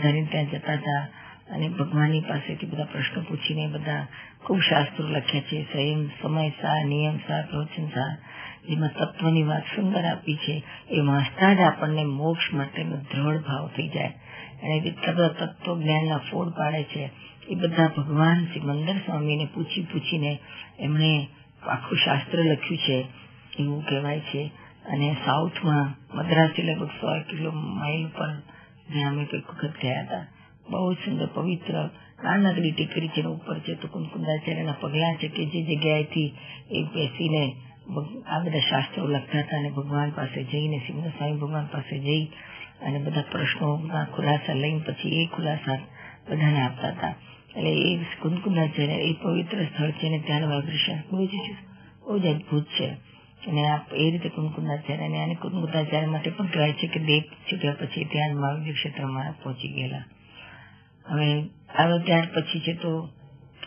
[0.03, 1.07] ધરીને ત્યાં જતા હતા.
[1.49, 4.07] અને ભગવાનની પાસેથી બધા પ્રશ્નો પૂછીને બધા
[4.45, 5.63] ખૂબ શાસ્ત્રો લખ્યા છે.
[5.73, 8.17] સંયમ, સમય સા નિયમ સા પ્રવચન સા
[8.69, 10.63] જેમાં તત્વની વાત સુંદર આપી છે.
[10.89, 14.07] એ વાંચતા જ આપણને મોક્ષ માટેનો દ્રઢ ભાવ થઈ જાય.
[14.63, 14.91] અને જે
[15.39, 17.09] તત્વ જ્ઞાનના ફોડ પાડે છે,
[17.49, 20.39] એ બધા ભગવાન સિમંદર સ્વામીને પૂછી પૂછીને
[20.79, 21.27] એમણે
[21.63, 23.05] આખું શાસ્ત્ર લખ્યું છે.
[23.59, 24.51] એવું કહેવાય છે.
[24.85, 28.33] અને સાઉથમાં મદ્રાસથી લગભગ સો કિલો માઇલ પર
[28.93, 30.27] જ્યાં અમે કંઈક વખત ગયા હતા.
[30.69, 31.89] બહુ સુંદર, પવિત્ર,
[32.23, 36.37] નાનકડી ટેકરી છે ઉપર છે તો કુંકુંદાચાર્યના પગલા છે કે જે જગ્યાએથી
[36.71, 37.55] એ બેસીને
[38.27, 42.25] આ બધા શાસ્ત્રો લખતા હતા અને ભગવાન પાસે જઈને સિંહ સ્વામી ભગવાન પાસે જઈ
[42.81, 45.77] અને બધા પ્રશ્નોના ખુલાસા લઈને પછી એ ખુલાસા
[46.29, 47.15] બધાને આપતા હતા.
[47.57, 51.29] એટલે એ કુંકુંદાચાર્ય એ પવિત્ર સ્થળ છે અને ત્યાંનું વાઇબ્રેશન બહુ જ
[52.05, 53.18] બહુ જ અદભુત છે.
[53.43, 53.63] અને
[53.95, 58.35] એ રીતે કુંદકુંદાચાર્ય અને આને કુંદકુંદાચાર્ય માટે પણ કહેવાય છે કે દેવ છૂટ્યા પછી ત્યાં
[58.35, 60.05] મહાવીર ક્ષેત્રમાં પહોંચી ગયેલા
[61.05, 61.29] હવે
[61.75, 62.91] હવે ત્યાર પછી છે તો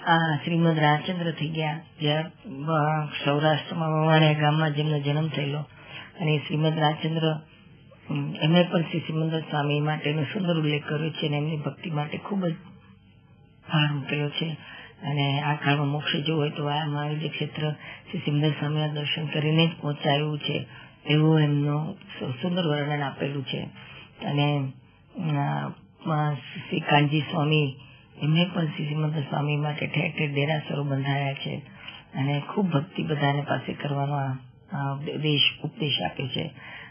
[0.06, 5.62] આ શ્રીમદ રાજચંદ્ર થઈ ગયા જ્યાં સૌરાષ્ટ્રમાં વવાણિયા ગામમાં જેમનો જન્મ થયેલો
[6.20, 7.26] અને શ્રીમદ રાજચંદ્ર
[8.40, 12.42] એમણે પણ શ્રી શ્રીમંદર સ્વામી માટેનો સુંદર ઉલ્લેખ કર્યો છે અને એમની ભક્તિ માટે ખૂબ
[12.44, 12.54] જ
[13.66, 14.48] ભાર મૂકેલો છે
[15.02, 17.70] અને આ કાળમાં મોક્ષ જો હોય તો આ મહાવીર ક્ષેત્ર
[18.10, 20.66] શ્રી સિમંદર સ્વામીના દર્શન કરીને જ પહોંચાયું છે.
[21.06, 21.94] એવું એમનું
[22.42, 23.62] સુંદર વર્ણન આપેલું છે.
[24.24, 24.46] અને
[26.34, 27.74] શ્રી કાનજી સ્વામી,
[28.22, 31.54] એમને પણ શ્રી સિમંદર સ્વામી માટે ઠેર ઠેર દેરાસરો બંધાયા છે.
[32.14, 34.18] અને ખૂબ ભક્તિ બધાને પાસે કરવાનો
[35.18, 36.44] દેશ ઉપદેશ આપે છે.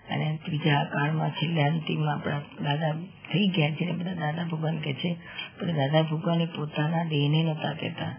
[0.09, 2.91] અને ત્રીજા કાળમાં છેલ્લે અંતિમમાં આપણા દાદા
[3.33, 5.13] થઈ ગયા છે બધા દાદા ભગવાન કે છે,
[5.59, 8.15] પણ દાદા ભગવાને પોતાના દેહને નતા કહેતા.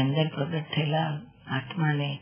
[0.00, 2.18] અંદર પ્રગટ થયેલા આત્માને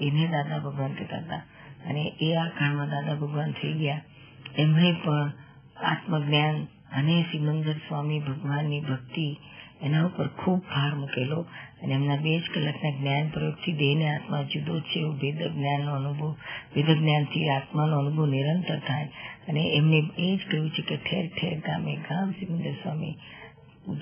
[0.00, 1.42] એને દાદા ભગવાન કહેતા હતા.
[1.88, 4.00] અને એ આ કાળમાં દાદા ભગવાન થઈ ગયા.
[4.58, 5.32] એમણે પણ
[5.76, 6.64] આત્મજ્ઞાન
[7.00, 9.38] અને સિમંદર સ્વામી ભગવાનની ભક્તિ
[9.84, 11.46] એના ઉપર ખૂબ ભાર મૂકેલો
[11.82, 16.32] અને એમના બે જ કલાકના જ્ઞાન પ્રયોગથી દેહને આત્મા જુદો છે એવું ભેદ જ્ઞાનનો અનુભવ,
[16.74, 19.08] ભેદ જ્ઞાનથી આત્માનો અનુભવ નિરંતર થાય
[19.48, 23.14] અને એમને એ જ કહ્યું છે કે ઠેર ઠેર ગામે ગામ સિમંદર સ્વામી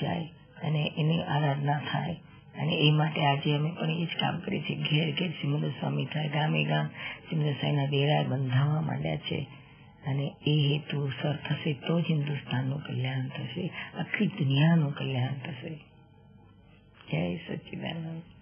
[0.00, 0.24] જાય
[0.62, 2.16] અને એની આરાધના થાય.
[2.60, 4.76] અને એ માટે આજે અમે પણ એ જ કામ કરીએ છીએ.
[4.76, 6.28] ઘેર ઘેર સિમંદર સ્વામી થાય.
[6.28, 6.86] ગામે ગામ
[7.30, 9.46] સિમંદર સ્વામીના દેરા બંધાવવા માંડ્યા છે.
[10.05, 15.75] અને એ હેતુ સર થશે તો જ હિન્દુસ્તાનનું કલ્યાણ થશે આખી દુનિયાનું કલ્યાણ થશે
[17.07, 18.35] જય સચિદાનંદ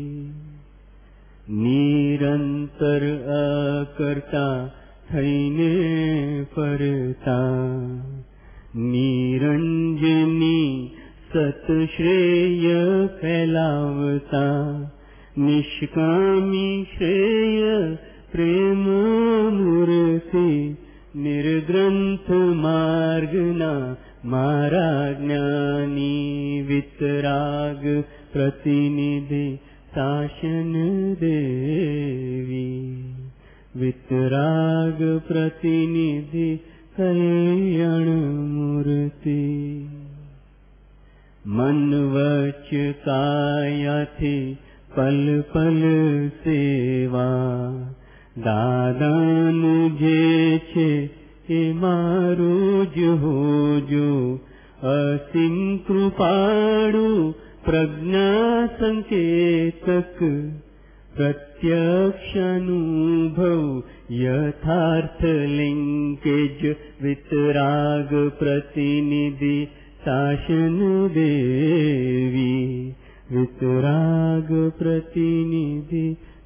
[1.51, 4.73] निरन्तर अकर्ता
[5.11, 7.41] है परता
[8.77, 10.93] निरञ्जनी
[11.37, 14.47] सत् श्रेय फलावता।
[15.39, 17.99] निष्कमि श्रेय
[18.33, 18.85] प्रेम
[19.55, 20.77] मूर्ति।
[21.17, 25.33] निर्ग्रन्थ मार्गना माराज्ञानी
[26.63, 29.59] वितराग प्रतिनिधि
[29.91, 30.73] शासन
[31.15, 32.81] देवी।
[33.77, 36.57] वितराग प्रतिनिधि
[37.01, 38.09] कल्याण
[38.49, 39.51] मूर्ति।
[41.47, 44.05] मन वच काया
[44.97, 45.81] पल पल
[46.45, 46.80] से
[48.38, 51.10] દાદાનું જે છે
[51.50, 54.40] એ મારો જ હોજો
[54.90, 60.20] અસીમ કૃપાળુ પ્રજ્ઞા સંકેતક
[61.16, 63.84] પ્રત્યક્ષાનુભવ
[64.16, 69.68] યથાર્થ લિંકેજ વિતરાગ પ્રતિનિધિ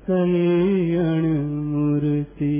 [0.08, 1.22] कल्याण
[1.72, 2.56] मूर्ति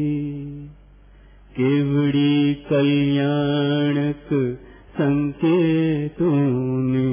[1.57, 4.29] केवड़ी कल्याणक
[4.99, 6.39] संकेतों
[6.89, 7.05] तु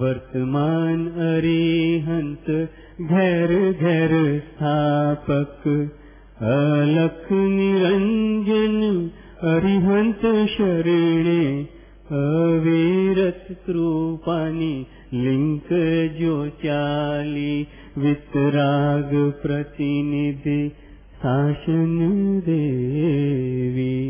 [0.00, 2.50] वर्तमान अरिहंत
[3.00, 5.66] घर घर स्थापक
[6.50, 8.78] अलख निरंजन
[9.54, 11.42] अरिहंत शरणे
[12.20, 14.72] अविरत कृपानी
[15.14, 15.68] लिंक
[16.20, 17.66] जो चाली
[17.98, 19.10] वितराग
[19.42, 20.68] प्रतिनिधि
[21.16, 21.98] शासन
[22.40, 24.00] देवी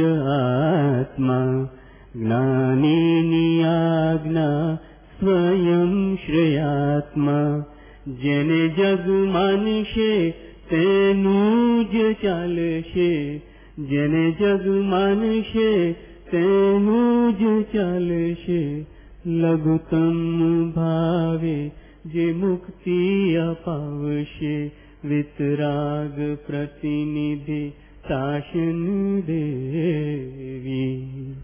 [1.00, 1.68] आत्मा।
[2.16, 4.78] ज्ञानि आज्ञा
[5.20, 7.64] स्वयं श्रेयात्मा।
[8.08, 13.39] जन जग जगुमानिषे આજ્ઞા સ્વયં શ્રેયાત્મા જેને જગ માનશે તેનું જ ચાલશે
[13.89, 15.95] જેને જગ માનશે
[16.31, 18.85] તેનું જ ચાલશે
[19.25, 21.71] લઘુત્તમ ભાવે
[22.05, 24.71] જે મુક્તિ અપાવશે
[25.03, 27.73] વિતરાગ પ્રતિનિધિ
[28.07, 31.35] શાસન દેવી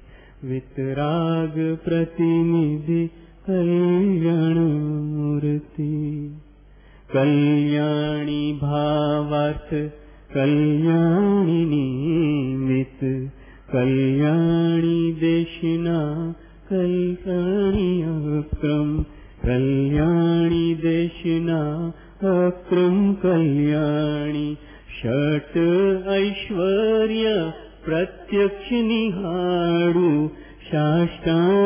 [0.43, 3.09] વિતરાગ પ્રતિનિધિ
[3.45, 4.59] કલ્યાણ
[5.05, 6.40] મૂર્તિ
[7.14, 9.74] कल्याणि भावार्थ
[10.34, 11.86] कल्याणि
[12.68, 13.04] वित्
[13.72, 15.98] कल्याणि देशिणा
[16.70, 19.02] कल्याणि अक्रम्
[19.44, 21.60] कल्याणि दर्शिणा
[22.30, 24.46] अक्रम् कल्याणि
[24.98, 25.58] षट्
[26.08, 27.34] ऐश्वर्य
[27.86, 30.10] प्रत्यक्षिणि निडु
[30.70, 31.56] साष्टाम्बुबन्धु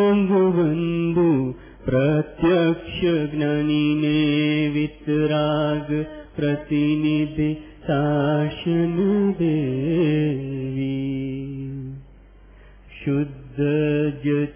[1.88, 3.00] प्रत्यक्ष
[3.34, 8.94] ज्ञानिने वितराग प्रतिनिधि शासन
[9.38, 10.96] देवी।
[13.04, 13.56] शुद्ध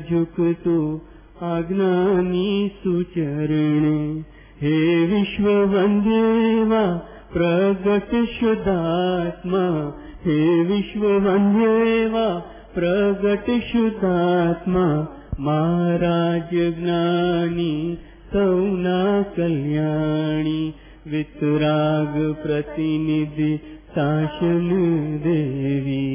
[0.09, 1.01] झुकतु
[1.41, 4.21] अज्ञानि सुचरण।
[4.61, 6.85] हे विश्ववन्देवा
[7.33, 9.63] प्रगत शुद्धात्मा
[10.25, 12.27] विश्वमन्ये वा
[12.75, 14.85] प्रकटुतात्मा
[15.39, 17.97] महाराज ज्ञानि
[18.33, 20.73] सौना कल्याणी
[21.07, 23.57] वितराग प्रतिनिधि
[23.95, 24.69] शासन
[25.23, 26.05] देवी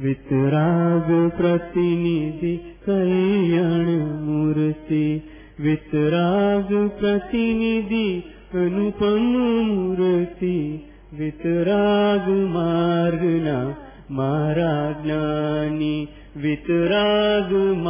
[0.00, 3.86] वितराग प्रतिनिधि कल्याण
[4.26, 5.22] मूर्ति
[5.60, 6.68] वितराग
[7.00, 8.08] प्रतिनिधि
[8.54, 9.22] अनुपम
[9.68, 10.56] मूर्ति
[11.14, 13.68] वितरागुमर्ग माराज्ञानि ना
[14.18, 15.88] माराज्ञानि
[16.42, 17.82] वितरागु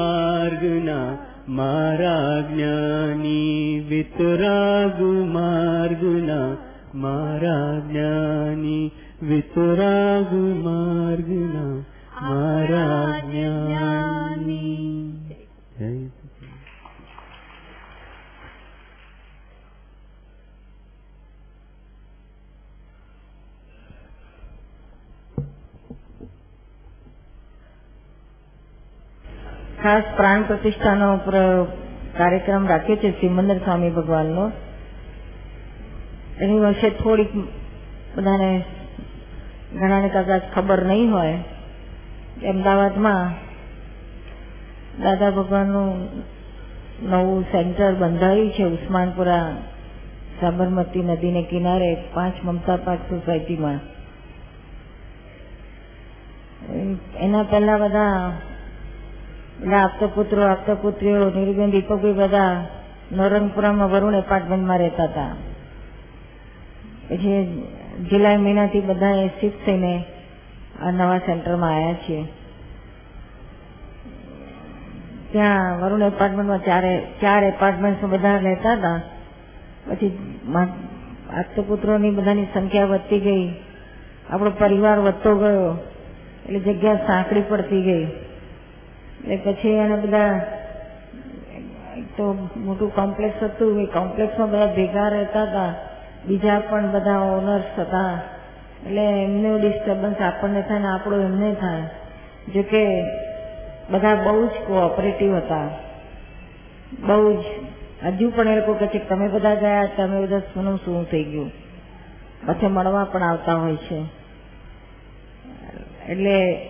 [7.06, 8.76] माराज्ञानि ज्ञानी
[9.24, 9.98] माराज्ञानि
[12.28, 14.95] गुमारग
[29.86, 31.08] ખાસ પ્રાણ પ્રતિષ્ઠાનો
[32.18, 34.44] કાર્યક્રમ રાખ્યો છે સિમંદર સ્વામી ભગવાનનો.
[36.40, 37.30] એની વિશે થોડીક
[38.16, 38.50] બધાને
[39.74, 41.36] ઘણાને કદાચ ખબર નહીં હોય.
[42.48, 43.30] અમદાવાદમાં
[45.02, 45.90] દાદા ભગવાનનું
[47.02, 49.46] નવું સેન્ટર બંધાયું છે ઉસ્માનપુરા
[50.40, 53.80] સાબરમતી નદીને કિનારે પાંચ મમતા પાર્ક સોસાયટીમાં.
[57.20, 58.32] એના પહેલા બધા
[59.60, 62.66] બધા આપતો પુત્રો, આપતો પુત્રીઓ નીરુબેન દીપકભાઈ બધા
[63.12, 65.36] નવરંગપુરામાં વરુણ એપાર્ટમેન્ટમાં રહેતા હતા.
[67.08, 67.62] પછી
[68.10, 70.04] જુલાઈ મહિનાથી બધા શિફ્ટ થઈને
[70.82, 72.24] આ નવા સેન્ટરમાં આવ્યા છીએ.
[75.32, 79.00] ત્યાં વરુણ એપાર્ટમેન્ટમાં ચારે, ચાર એપાર્ટમેન્ટ બધા રહેતા હતા?
[79.86, 80.18] પછી
[81.30, 83.54] આપતા પુત્રોની બધાની સંખ્યા વધતી ગઈ.
[84.30, 85.78] આપણો પરિવાર વધતો ગયો.
[86.46, 88.25] એટલે જગ્યા સાંકડી પડતી ગઈ.
[89.24, 90.40] એટલે પછી એને બધા
[92.16, 95.74] તો મોટું કોમ્પ્લેક્સ હતું, એ કોમ્પ્લેક્સમાં બધા ભેગા રહેતા હતા.
[96.26, 98.20] બીજા પણ બધા ઓનર્સ હતા.
[98.86, 101.82] એટલે એમનું ડિસ્ટર્બન્સ આપણને થાય ને આપણું એમને થાય.
[102.54, 103.02] જોકે
[103.90, 105.68] બધા બહુ જ કોઓપરેટિવ હતા.
[107.06, 107.44] બહુ જ.
[108.04, 111.50] હજુ પણ એ લોકો કહે છે તમે બધા ગયા, તમે બધા શું શું થઈ ગયું?
[112.46, 114.04] પછી મળવા પણ આવતા હોય છે.
[116.08, 116.68] એટલે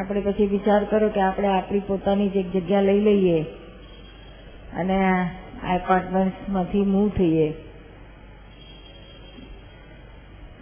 [0.00, 3.42] આપણે પછી વિચાર કર્યો કે આપણે આપણી પોતાની જ એક જગ્યા લઈ લઈએ
[4.80, 4.96] અને
[5.62, 7.50] આ એપાર્ટમેન્ટમાંથી મૂવ થઈએ.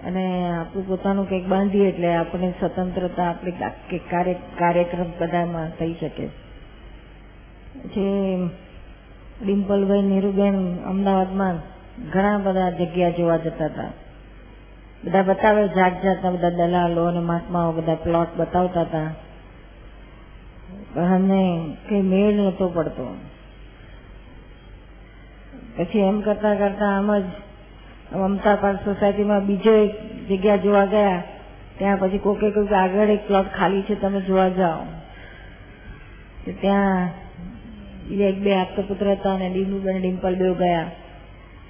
[0.07, 3.51] અને આપણું પોતાનું કંઈક બાંધીએ એટલે આપણે સ્વતંત્રતા આપણે
[4.59, 6.27] કાર્યક્રમ બધામાં થઈ શકે.
[7.85, 8.49] પછી
[9.47, 11.57] ડિમ્પલભાઈ નીરુબેન અમદાવાદમાં
[12.13, 13.91] ઘણા બધા જગ્યા જોવા જતા હતા.
[15.05, 19.15] બધા બતાવે જાત જાતના બધા દલાલો અને મહાત્માઓ બધા પ્લોટ બતાવતા હતા.
[20.95, 21.31] પણ
[21.89, 23.17] કઈ મેળ નતો પડતો.
[25.77, 27.25] પછી એમ કરતા કરતા આમ જ
[28.13, 29.93] મમતા પાર્ક સોસાયટીમાં બીજો એક
[30.29, 31.23] જગ્યા જોવા ગયા.
[31.79, 34.83] ત્યાં પછી કોકે કે આગળ એક પ્લોટ ખાલી છે, તમે જોવા જાઓ.
[36.61, 37.09] ત્યાં
[38.11, 40.91] એક બે આપતા પુત્ર હતા અને ડીમ્બુ ડિમ્પલ બે ગયા.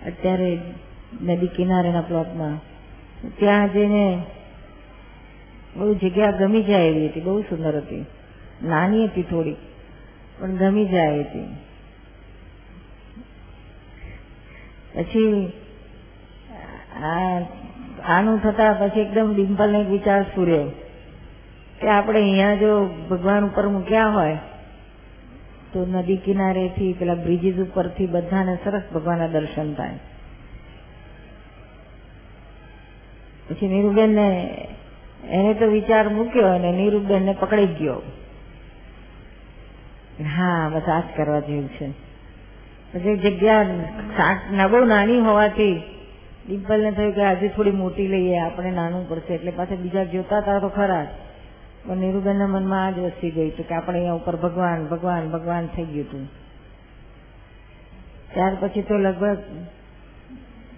[0.06, 0.58] અત્યારે
[1.22, 2.56] નદી કિનારેના પ્લોટમાં
[3.38, 4.22] ત્યાં જઈને
[5.76, 8.04] બહુ જગ્યા ગમી જાય એવી હતી, બહુ સુંદર હતી.
[8.62, 9.58] નાની હતી થોડી,
[10.38, 11.48] પણ ગમી જાય હતી
[14.94, 15.34] પછી
[18.08, 20.66] આનું થતા પછી એકદમ ડિમ્પલને એક વિચાર સ્ફુર્યો
[21.80, 22.72] કે આપણે અહીંયા જો
[23.10, 24.38] ભગવાન ઉપર મૂક્યા હોય,
[25.72, 29.98] તો નદી કિનારેથી, પેલા બ્રિજીસ ઉપરથી બધાને સરસ ભગવાનના દર્શન થાય.
[33.46, 34.26] પછી નીરુબેનને
[35.30, 38.02] એને તો વિચાર મૂક્યો અને નીરુબેનને પકડી ગયો.
[40.22, 41.86] હા, બસ આ જ કરવા જેવું છે.
[42.92, 45.76] પછી જગ્યા બહુ નાની હોવાથી
[46.46, 49.34] ડિમ્પલને થયું કે આજે થોડી મોટી લઈએ, આપણે નાનું પડશે.
[49.34, 51.06] એટલે પાછા બીજા જોતા હતા તો ખરા
[51.86, 55.84] પણ નીરુબેનના મનમાં આ જ વસી ગઈ કે આપણે અહીંયા ઉપર ભગવાન ભગવાન ભગવાન થઈ
[55.84, 56.24] ગયું હતું.
[58.34, 59.38] ત્યાર પછી તો લગભગ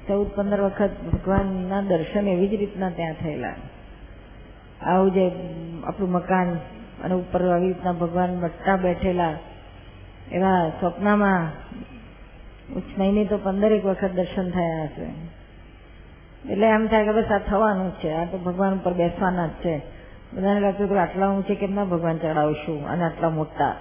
[0.08, 3.54] ચૌદ, પંદર વખત ભગવાનના દર્શન એવી જ રીતના ત્યાં થયેલા.
[4.82, 5.26] આવું જે
[5.84, 6.48] આપણું મકાન
[7.02, 9.34] અને ઉપર આવી રીતના ભગવાન બટ્ટા બેઠેલા
[10.32, 11.48] એવા સ્વપ્નમાં
[12.74, 15.08] ઉચ્ચ નહીં તો પંદરેક વખત દર્શન થયા હશે.
[16.52, 18.12] એટલે એમ થાય કે બસ આ થવાનું જ છે.
[18.12, 19.82] આ તો ભગવાન ઉપર બેસવાના જ છે.
[20.32, 23.76] બધાને લાગતું કે આટલા ઊંચે કેમના ભગવાન ચડાવશું અને આટલા મોટા.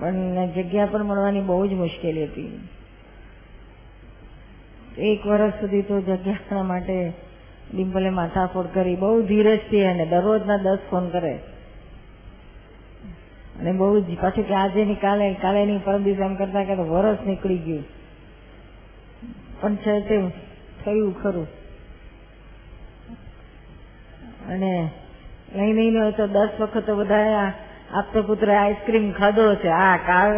[0.00, 2.68] પણ જગ્યા પણ મળવાની બહુ જ મુશ્કેલી હતી.
[4.98, 7.12] એક વર્ષ સુધી તો જગ્યા માટે
[7.74, 8.96] ડિમ્પલે માથાફોડ કરી.
[8.96, 9.22] બહુ
[9.84, 11.38] અને દરરોજના દસ ફોન કરે.
[13.60, 17.16] અને બહુ પાછું કે આજે ની કાલે કાલે ની પરમ દિવસે એમ કરતા કે વરસ
[17.26, 17.84] નીકળી ગયું.
[19.60, 20.28] પણ છે તે
[20.84, 21.46] થયું ખરું.
[24.48, 24.90] અને
[25.56, 27.52] નહીં નહીં તો દસ વખત તો બધા
[27.92, 29.68] આપતો પુત્ર આઈસ્ક્રીમ ખાધો છે.
[29.68, 29.96] આ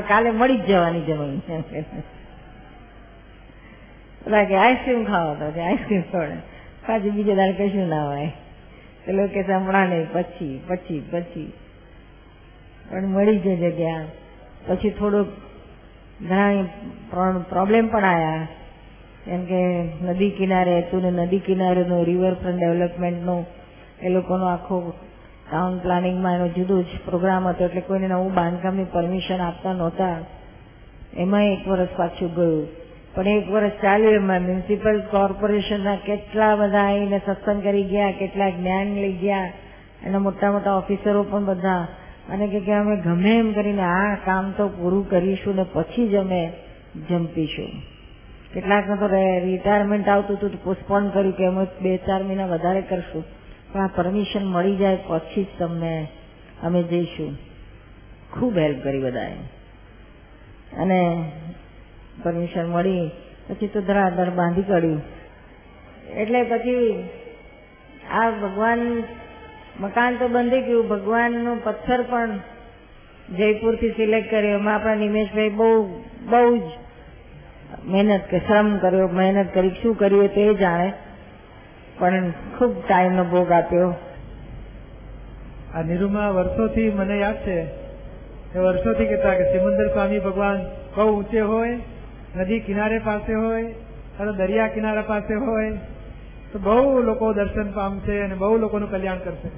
[0.08, 1.38] કાલે મળી જ જવાની જમીન
[4.26, 6.47] બધા કે આઈસ્ક્રીમ ખાવા તો આઈસ્ક્રીમ ખવડે
[6.88, 8.32] પાછી બીજે દાડે કશું ના હોય.
[9.04, 10.12] પેલો કે હમણાં નહીં.
[10.12, 11.52] પછી પછી પછી.
[12.90, 14.04] પણ મળી જાય જગ્યા.
[14.66, 15.28] પછી થોડુંક
[16.28, 16.62] ઘણા
[17.48, 18.48] પ્રોબ્લેમ પણ આવ્યા
[19.26, 23.46] કેમ કે નદી કિનારે હતું ને નદી કિનારેનું રિવરફ્રન્ટ ડેવલપમેન્ટનું
[24.02, 24.92] એ લોકોનો આખો
[25.50, 27.64] ટાઉન પ્લાનિંગમાં એનો જુદો જ પ્રોગ્રામ હતો.
[27.64, 30.16] એટલે કોઈને નવું બાંધકામની પરમિશન આપતા નહોતા.
[31.16, 32.87] એમાં એક વર્ષ પાછું ગયું.
[33.18, 38.86] પણ એક વર્ષ ચાલ્યું એમાં મ્યુનિસિપલ કોર્પોરેશનના કેટલા બધા આવીને સત્સંગ કરી ગયા, કેટલા જ્ઞાન
[38.86, 39.52] લઈ ગયા
[40.06, 41.86] એના મોટા મોટા ઓફિસરો પણ બધા.
[42.28, 46.52] અને કે અમે ગમે એમ કરીને આ કામ તો પૂરું કરીશું ને પછી જ અમે
[47.10, 47.82] જંપીશું.
[48.54, 49.06] કેટલાકને તો
[49.44, 53.24] રિટાયરમેન્ટ આવતું હતું પોસ્ટપોન કર્યું કે અમે બે ચાર મહિના વધારે કરશું.
[53.72, 56.08] પણ આ પરમિશન મળી જાય પછી જ તમને
[56.62, 57.38] અમે જઈશું.
[58.32, 59.32] ખૂબ હેલ્પ કરી બધાએ.
[60.76, 61.30] અને
[62.22, 63.10] પરમિશન મળી,
[63.48, 65.02] પછી તો ધરાધર બાંધી કાઢ્યું
[66.16, 67.08] એટલે પછી
[68.10, 69.02] આ ભગવાન,
[69.80, 72.38] મકાન તો બંધી ગયું, ભગવાનનો પથ્થર પણ
[73.36, 74.58] જયપુરથી સિલેક્ટ કર્યો.
[74.58, 75.88] એમાં આપણા નિમેશભાઈ બહુ
[76.30, 76.62] બહુ જ
[77.84, 80.92] મહેનત કે શ્રમ કર્યો, મહેનત કરી, શું કર્યું તે જાણે.
[81.98, 83.94] પણ ખૂબ ટાઈમનો ભોગ આપ્યો.
[85.74, 87.58] આ નિરૂમા વર્ષોથી મને યાદ છે
[88.58, 90.64] વર્ષોથી કહેતા કે સિમંદર સ્વામી ભગવાન
[90.96, 91.78] બહુ ઊંચે હોય
[92.36, 93.64] નદી કિનારે પાસે હોય
[94.20, 95.72] અથવા દરિયા કિનારા પાસે હોય,
[96.52, 99.48] તો બહુ લોકો દર્શન પામશે અને બહુ લોકોનું કલ્યાણ કરશે.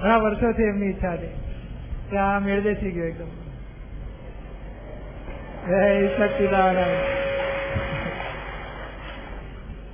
[0.00, 1.26] ઘણા વર્ષોથી એમની ઈચ્છા છે
[2.10, 3.26] કે આ મેળ ગયો એકદમ.
[5.68, 6.78] જય સચિદાનંદ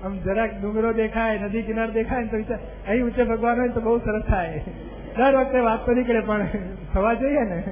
[0.05, 2.55] આમ જરાક ડુંગરો દેખાય, નદી કિનાર દેખાય ને તો
[2.89, 4.61] અહીં ઊંચે ભગવાન હોય તો બહુ સરસ થાય.
[5.17, 6.47] દર વખતે વાત તો નીકળે, પણ
[6.95, 7.63] થવા જોઈએ ને.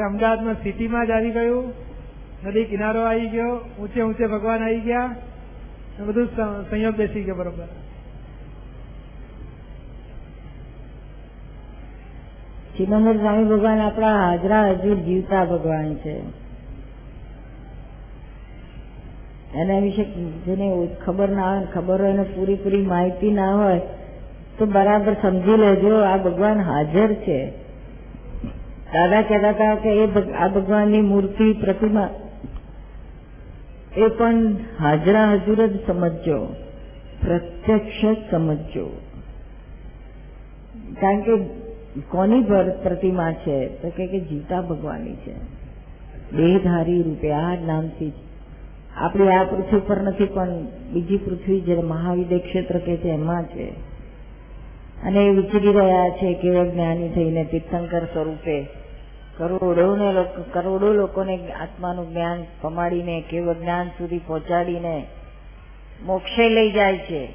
[0.00, 1.87] અમદાવાદમાં સિટીમાં જ આવી ગયું.
[2.46, 5.14] નદી કિનારો આવી ગયો, ઊંચે ઊંચે ભગવાન આવી ગયા
[6.06, 6.28] બધું
[6.70, 7.68] સંયોગ બેસી ગયો બરોબર.
[12.76, 16.14] ચિદમ્બર સ્વામી ભગવાન આપણા હાજરા હજુર જીવતા ભગવાન છે.
[19.54, 20.04] એના વિશે
[20.46, 20.66] જેને
[21.06, 23.80] ખબર ના હોય ખબર હોય ને પૂરેપૂરી માહિતી ના હોય,
[24.58, 27.40] તો બરાબર સમજી લેજો, આ ભગવાન હાજર છે.
[28.92, 32.08] દાદા કહેતા હતા કે એ આ ભગવાનની મૂર્તિ પ્રતિમા
[33.96, 36.46] એ પણ હાજરા હજુર જ સમજજો.
[37.22, 38.16] પ્રત્યક્ષ જ
[41.00, 41.44] કારણ કે
[42.10, 42.42] કોની
[42.82, 43.68] પ્રતિમા છે?
[43.68, 44.20] તો કે કે
[44.60, 45.58] ભગવાનની છે.
[46.36, 48.12] દેહધારી રૂપે આ નામથી.
[48.96, 50.48] આપણી આ પૃથ્વી પર નથી, પણ
[50.92, 53.70] બીજી પૃથ્વી જે મહાવિદ્ય ક્ષેત્ર કે છે, એમાં છે.
[55.02, 58.66] અને એ વિચરી રહ્યા છે કે જ્ઞાની થઈને તીર્થંકર સ્વરૂપે.
[59.38, 65.06] કરોડોને કરોડો લોકોને આત્માનું જ્ઞાન પમાડીને કેવળ જ્ઞાન સુધી પહોંચાડીને
[66.02, 67.34] મોક્ષે લઈ જાય છે.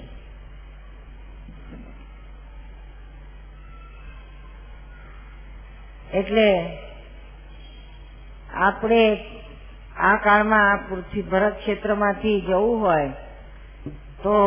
[6.13, 6.77] એટલે
[8.53, 9.17] આપણે
[9.97, 13.09] આ કાળમાં આ પૃથ્વી ભરત ક્ષેત્રમાંથી જવું હોય,
[14.23, 14.37] તો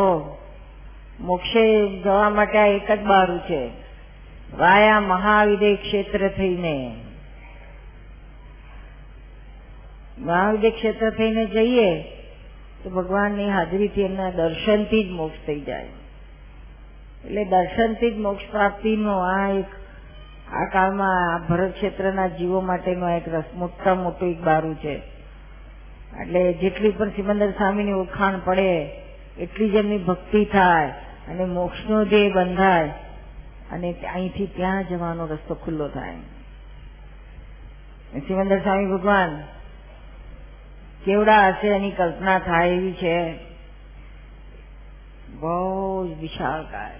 [1.19, 1.63] મોક્ષે
[2.01, 3.69] જવા માટે એક જ બારું છે.
[4.57, 7.06] વાયા મહાવિદય ક્ષેત્ર થઈને.
[10.19, 12.01] મહાવિદય ક્ષેત્ર થઈને જઈએ,
[12.83, 15.85] તો ભગવાનની હાજરીથી એમના દર્શનથી જ મોક્ષ થઈ જાય.
[17.25, 19.65] એટલે દર્શનથી જ મોક્ષ પ્રાપ્તિનો આ એક,
[20.53, 24.95] આ કાળમાં આ ભરત ક્ષેત્રના જીવો માટેનો એક રસ, મોટા મોટું એક બારું છે.
[26.21, 28.89] એટલે જેટલી પણ સિમંદર સ્વામીની ઓળખાણ પડે,
[29.39, 30.87] એટલી જ એમની ભક્તિ થાય
[31.27, 32.89] અને મોક્ષનો ધ્યેય બંધાય
[33.71, 36.13] અને અહીંથી ત્યાં જવાનો રસ્તો ખુલ્લો થાય.
[38.27, 39.43] સિમંદર સ્વામી ભગવાન
[41.07, 43.37] કેવડા હશે એની કલ્પના થાય એવી છે?
[45.39, 46.93] બહુ જ વિશાળકાય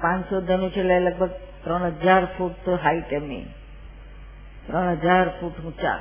[0.00, 1.30] પાંચસો ધનુષ એટલે લગભગ
[1.64, 3.44] ત્રણ હજાર ફૂટ તો હાઈટ એમની.
[4.66, 5.98] ત્રણ હજાર ફૂટ ઊંચા.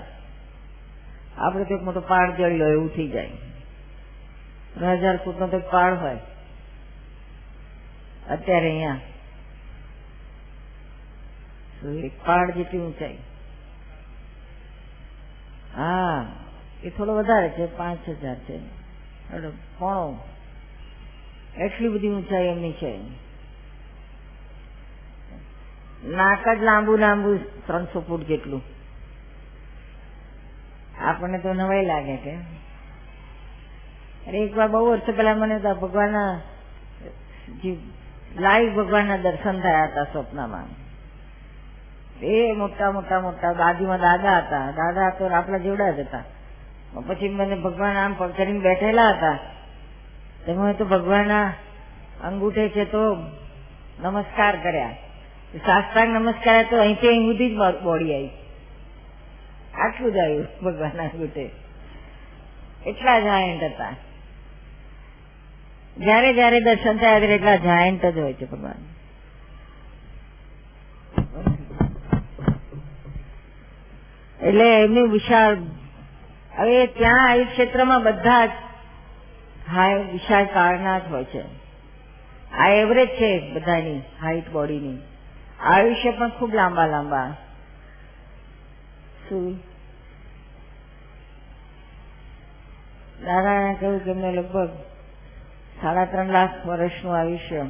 [1.38, 3.30] આપણે તો એક મોટો પાડ જડી લો, એવું થઈ જાય.
[4.74, 6.18] ત્રણ હજાર ફૂટ નો તો પાડ હોય.
[8.30, 9.00] અત્યારે અહીંયા.
[12.04, 13.18] એક પાડ જેટલી ઊંચાઈ.
[15.76, 16.26] હા,
[16.84, 18.56] એ થોડો વધારે છે, પાંચ હજાર છે.
[19.36, 20.18] એટલે પોણો.
[21.58, 23.00] એટલી બધી ઊંચાઈ એમની છે.
[26.06, 28.62] નાક જ લાંબુ લાંબુ ત્રણસો ફૂટ જેટલું.
[31.02, 32.36] આપણને તો નવાઈ લાગે કે.
[34.28, 36.42] અરે એક વાર બહુ વર્ષો પહેલા મને તો ભગવાનના
[38.40, 40.83] લાઈવ ભગવાનના દર્શન થયા હતા સ્વપ્નમાં.
[42.24, 44.72] એ મોટા મોટા મોટા દાદીમાં દાદા હતા.
[44.72, 46.24] દાદા તો આપણા જેવડા જ હતા.
[47.08, 49.38] પછી મને ભગવાન આમ પગ બેઠેલા હતા.
[50.46, 51.54] તેમાં તો ભગવાનના
[52.24, 53.16] અંગૂઠે છે તો
[54.02, 54.90] નમસ્કાર કર્યા.
[55.66, 58.30] સાષ્ટાંગ નમસ્કાર તો અહીંથી અહીં સુધી જ બોડી આવી.
[59.76, 61.50] આટલું જ આવ્યું ભગવાનના અંગૂઠે.
[62.86, 63.96] એટલા જાયન્ટ હતા.
[65.98, 68.93] જયારે જયારે દર્શન થયા એટલા જાયન્ટ જ હોય છે ભગવાન.
[74.44, 75.58] એટલે એમની વિશાળ,
[76.58, 78.50] હવે ત્યાં આયુષ ક્ષેત્રમાં બધા જ
[79.72, 81.44] હાઈ વિશાળ કાળના જ હોય છે.
[82.52, 84.98] આ એવરેજ છે બધાની હાઈટ બોડીની
[85.60, 87.36] આયુષ્ય પણ ખૂબ લાંબા લાંબા.
[89.30, 89.60] શું?
[93.26, 94.70] દાદાએ કહ્યું કે એમને લગભગ
[95.82, 97.66] સાડા ત્રણ લાખ વર્ષનું આયુષ્ય.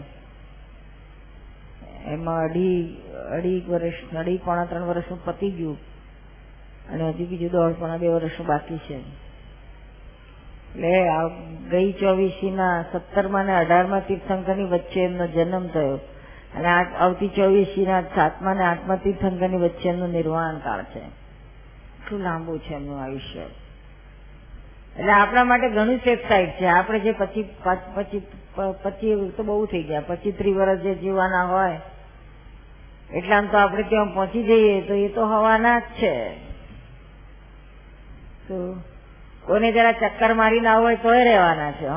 [2.05, 2.97] એમાં અઢી
[3.31, 5.92] અઢી વર્ષ, અઢી પોણા ત્રણ વર્ષનું પતી ગયું.
[6.91, 8.97] અને હજી બીજું દોઢ પોણા બે વર્ષનું બાકી છે.
[10.75, 11.09] એટલે
[11.71, 15.95] ગઈ ચોવીસી ના સત્તરમાં ને અઢારમાં તીર્થંકરની વચ્ચે એમનો જન્મ થયો.
[16.55, 20.99] અને આવતી ચોવીસી ના સાતમા ને આઠમા તીર્થંકરની વચ્ચે એમનું નિર્વાણ કાળ છે.
[20.99, 23.39] એટલું લાંબુ છે એમનું આયુષ્ય.
[24.99, 26.65] એટલે આપણા માટે ઘણું સેફ સાઈડ છે.
[26.65, 28.21] આપણે જે પછી પછી
[28.83, 30.01] પછી તો બહુ થઈ ગયા.
[30.01, 31.81] પચીસ ત્રી વર્ષ જે જીવવાના હોય
[33.13, 36.42] એટલા તો આપણે ત્યાં પહોંચી જઈએ તો એ તો હવાના જ છે.
[38.47, 38.73] તો
[39.41, 41.87] કોને જરા ચક્કર મારી ના હોય તોય રહેવાના છે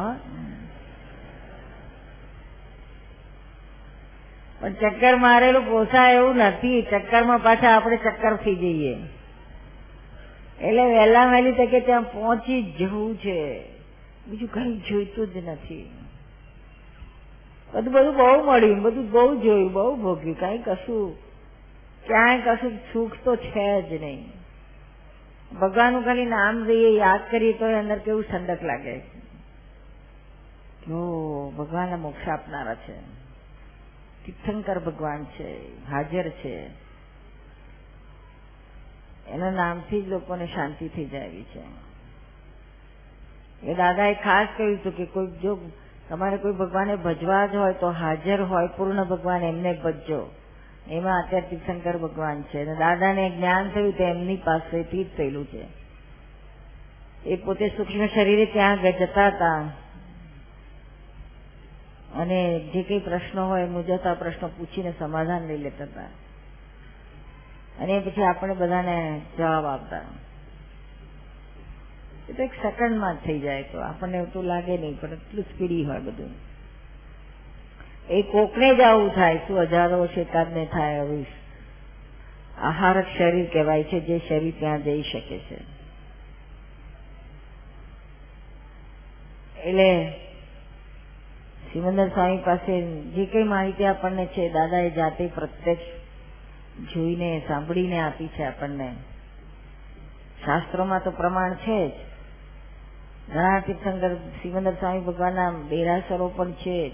[4.61, 6.82] પણ ચક્કર મારેલું પોસાય એવું નથી.
[6.82, 8.97] ચક્કરમાં પાછા આપણે ચક્કર થઈ જઈએ.
[10.61, 13.61] એટલે વહેલા વહેલી તકે ત્યાં પહોંચી જવું છે.
[14.26, 15.90] બીજું કઈ જોઈતું જ નથી.
[17.74, 20.40] બધું બધું બહુ મળ્યું, બધું બહુ જોયું, બહુ ભોગ્યું.
[20.40, 21.16] કઈ કશું,
[22.07, 24.36] ક્યાંય કશું સુખ તો છે જ નહીં.
[25.61, 29.02] ભગવાનનું ખાલી નામ લઈએ યાદ કરીએ તો અંદર કેવું ઠંડક લાગે
[30.88, 30.98] જો
[31.57, 32.94] ભગવાન મોક્ષ આપનારા છે,
[34.24, 35.48] તીર્થંકર ભગવાન છે,
[35.90, 36.70] હાજર છે,
[39.28, 41.61] એના નામથી જ લોકોને શાંતિ થઈ જાય છે.
[43.62, 45.59] એ દાદાએ ખાસ કહ્યું હતું કે કોઈ જો
[46.09, 50.30] તમારે કોઈ ભગવાને ભજવા જ હોય તો હાજર હોય પૂર્ણ ભગવાન એમને ભજજો.
[50.91, 55.64] એમાં અત્યારે તીર્થંકર ભગવાન છે અને દાદાને જ્ઞાન થયું તો એમની પાસેથી જ થયેલું છે.
[57.26, 59.70] એ પોતે સૂક્ષ્મ શરીરે ત્યાં જતા હતા.
[62.16, 66.03] અને જે કઈ પ્રશ્નો હોય મૂંઝવતા પ્રશ્નો પૂછીને સમાધાન લઈ લેતા હતા.
[67.80, 70.01] અને પછી આપણે બધાને જવાબ આપતા.
[72.28, 75.84] એ તો એક સેકન્ડમાં જ થઈ જાય તો આપણને એવું લાગે નહીં, પણ એટલું સ્પીડી
[75.84, 76.45] હોય બધું.
[78.11, 81.26] એ કોકને જ આવું થાય શું હજારો છે એકાદને થાય આવીશ
[82.59, 85.76] આહારક શરીર કહેવાય છે, જે શરીર ત્યાં જઈ શકે છે.
[89.62, 90.11] એટલે
[91.72, 95.82] સિમંદર સ્વામી પાસે જે કઈ માહિતી આપણને છે, દાદાએ જાતે પ્રત્યક્ષ
[96.94, 98.92] જોઈને, સાંભળીને આપી છે આપણને.
[100.44, 101.92] શાસ્ત્રોમાં તો પ્રમાણ છે જ.
[103.32, 106.92] ઘણા તીર્થંકર, સિમંદર સ્વામી ભગવાનના દેરાસરો પણ છે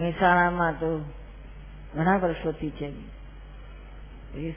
[0.00, 1.00] મહેસાણામાં તો
[1.94, 3.20] ઘણા વર્ષોથી છે.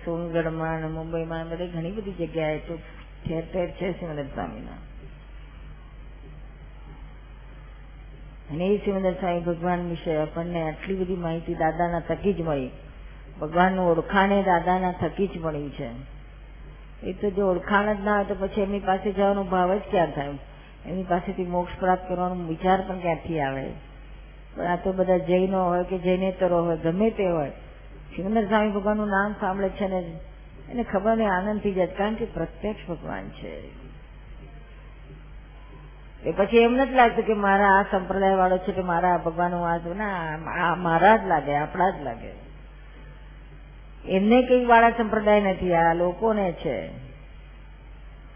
[0.06, 2.78] સોનગઢમાં અને મુંબઈમાં બધે ઘણી બધી જગ્યાએ તો
[3.26, 4.72] ઠેર ઠેર છે સિમંદર સ્વામીના.
[8.52, 12.70] અને એ સિમંદર સ્વામી ભગવાન વિશે આપણને આટલી બધી માહિતી દાદાના થકી જ મળી.
[13.42, 15.90] ભગવાનનું ઓળખાણે દાદાના થકી જ મળ્યું છે.
[17.04, 20.12] એ તો જો ઓળખાણ જ ના હોય તો પછી એમની પાસે જવાનો ભાવ જ ક્યાં
[20.12, 20.30] થાય?
[20.86, 23.93] એમની પાસેથી મોક્ષ પ્રાપ્ત કરવાનો વિચાર પણ ક્યાંથી આવે?
[24.56, 27.50] પણ આ તો બધા જૈનો હોય કે જૈનેતરો હોય, ગમે તે હોય.
[28.16, 30.20] સિંગનર સ્વામી ભગવાનનું નામ સાંભળે છે ને,
[30.70, 31.88] એને ખબર નહીં, આનંદ થઈ જાય.
[31.88, 33.84] કારણ કે પ્રત્યક્ષ ભગવાન છે.
[36.24, 39.78] એ પછી એમ નથી લાગતું કે મારા આ સંપ્રદાય વાળો છે કે મારા ભગવાન આ
[39.78, 42.44] ના મારા જ લાગે, આપણા જ લાગે.
[44.10, 46.88] એમને કઈ વાળા સંપ્રદાય નથી, આ લોકોને છે.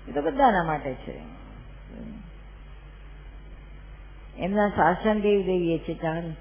[0.07, 1.36] એ તો બધાના માટે છે.
[4.39, 6.33] એમના સાસનદેવ દેવી છે, ચાંદ.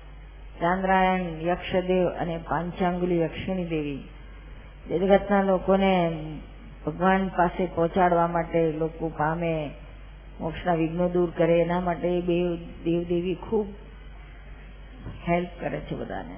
[0.60, 4.02] ચાંદ્રાયણ યક્ષદેવ અને પાંચાંગુલી યક્ષિણી દેવી.
[4.88, 6.12] જગતના લોકોને
[6.86, 9.70] ભગવાન પાસે પહોંચાડવા માટે લોકો પામે,
[10.40, 13.66] મોક્ષના વિઘ્નો દૂર કરે, એના માટે બે દેવદેવી ખૂબ
[15.28, 16.36] હેલ્પ કરે છે બધાને.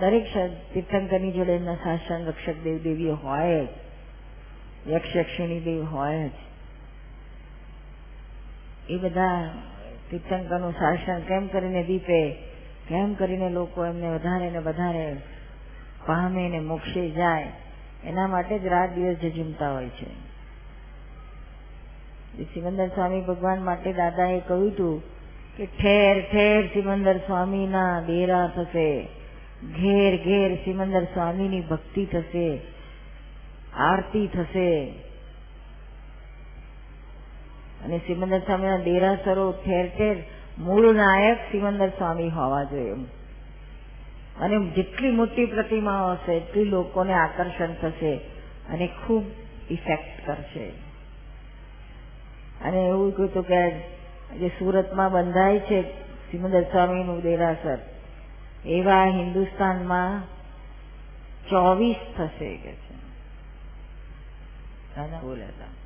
[0.00, 0.26] દરેક
[0.74, 3.68] તીર્થંકરની જોડે એમના શાસન રક્ષક દેવ દેવીઓ હોય
[4.88, 6.32] યક્ષ યક્ષિણી દેવ હોય જ.
[8.88, 9.48] એ બધા
[10.10, 12.30] તીર્થંકરનું શાસન કેમ કરીને દીપે?
[12.88, 15.16] કેમ કરીને લોકો એમને વધારે ને વધારે
[16.06, 17.52] પામે ને મોક્ષે જાય?
[18.04, 20.24] એના માટે જ રાત દિવસ ઝઝુમતા હોય છે.
[22.44, 25.02] સિમંદર સ્વામી ભગવાન માટે દાદાએ કહ્યું હતું
[25.56, 29.08] કે ઠેર ઠેર સિમંદર સ્વામીના ડેરા થશે.
[29.80, 32.60] ઘેર ઘેર સિમંદર સ્વામીની ભક્તિ થશે.
[33.74, 34.92] આરતી થશે.
[37.84, 40.16] અને સિમંદર સ્વામીના દેરાસરો ઠેર ઠેર
[40.58, 42.92] મૂળ નાયક સિમંદર સ્વામી હોવા જોઈએ.
[44.40, 48.16] અને જેટલી મોટી પ્રતિમાઓ હશે, એટલી લોકોને આકર્ષણ થશે
[48.68, 49.24] અને ખૂબ
[49.70, 50.68] ઇફેક્ટ કરશે.
[52.64, 53.70] અને એવું કહ્યું કે
[54.38, 55.82] જે સુરતમાં બંધાય છે
[56.30, 57.78] સિમંદર સ્વામીનું દેરાસર,
[58.66, 60.22] એવા હિન્દુસ્તાનમાં
[61.50, 62.94] ચોવીસ થશે કે છે.
[65.22, 65.83] બોલ્યા હતા.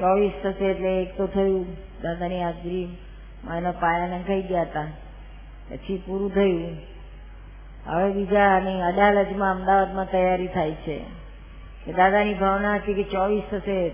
[0.00, 1.76] ચોવીસ થશે એટલે એક તો થયું.
[2.02, 2.96] દાદાની હાજરી
[3.56, 4.86] એના પાયાને ખાઈ ગયા હતા.
[5.70, 6.76] પછી પૂરું થયું.
[7.86, 10.98] હવે બીજાની અદાલતમાં અમદાવાદમાં તૈયારી થાય છે.
[11.86, 13.88] કે દાદાની ભાવના હતી કે ચોવીસ થશે.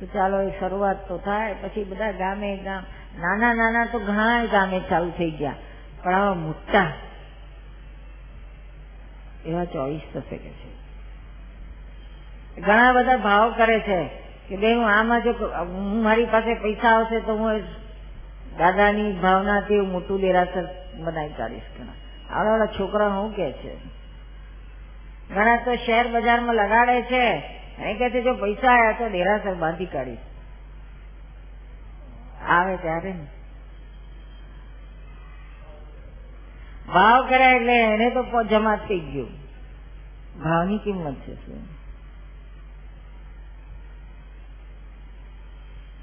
[0.00, 1.54] તો ચાલો એ શરૂઆત તો થાય.
[1.54, 2.82] પછી બધા ગામે ગામ
[3.18, 5.54] નાના નાના તો ઘણા ગામે ચાલુ થઈ ગયા.
[6.02, 6.92] પણ આવા મોટા
[9.46, 10.74] એવા ચોવીસ થશે કે છે.
[12.60, 14.23] ઘણા બધા ભાવ કરે છે.
[14.48, 15.32] કે બેન, હું આમાં જો
[15.64, 17.60] હું મારી પાસે પૈસા આવશે તો હું
[18.58, 20.68] દાદાની ભાવનાથી હું મોટું દેરાસર
[20.98, 22.34] બનાવી કાઢીશ ઘણા.
[22.34, 23.76] આવડા છોકરા હું કે છે?
[25.34, 27.42] ઘણા તો શેર બજારમાં લગાડે છે.
[27.82, 30.18] એ કે છે, જો પૈસા આવ્યા તો દેરાસર બાંધી કાઢીશ.
[32.48, 33.26] આવે ત્યારે ને.
[36.94, 39.28] ભાવ કર્યા એટલે એને તો જમા થઈ ગયું.
[40.44, 41.83] ભાવની કિંમત છે શું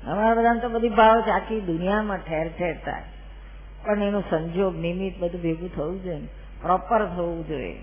[0.07, 1.29] અમારા બધાને તો બધી ભાવ છે.
[1.29, 3.03] આખી દુનિયામાં ઠેર ઠેર થાય.
[3.85, 6.27] પણ એનું સંજોગ, નિમિત્ત બધું ભેગું થવું જોઈએ
[6.61, 7.81] પ્રોપર થવું જોઈએ.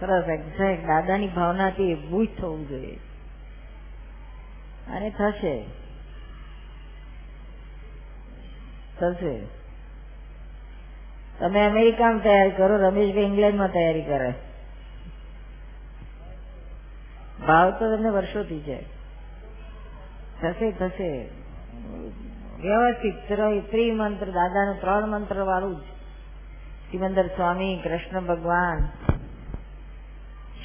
[0.00, 2.96] સરસ એક્ઝેક્ટ દાદાની ભાવનાથી એવું જ થવું જોઈએ.
[4.96, 5.64] અને થશે.
[9.00, 9.40] થશે.
[11.38, 14.32] તમે અમેરિકામાં તૈયારી કરો, રમેશભાઈ ઇંગ્લેન્ડમાં તૈયારી કરે.
[17.46, 18.99] ભાવ તો તમને વર્ષોથી છે.
[20.42, 21.28] થશે થશે.
[22.60, 23.14] વ્યવસ્થિત
[23.70, 25.82] ત્રિમંત્ર દાદાનું ત્રણ મંત્ર વાળું જ.
[26.90, 28.78] સિમંદર સ્વામી, કૃષ્ણ ભગવાન,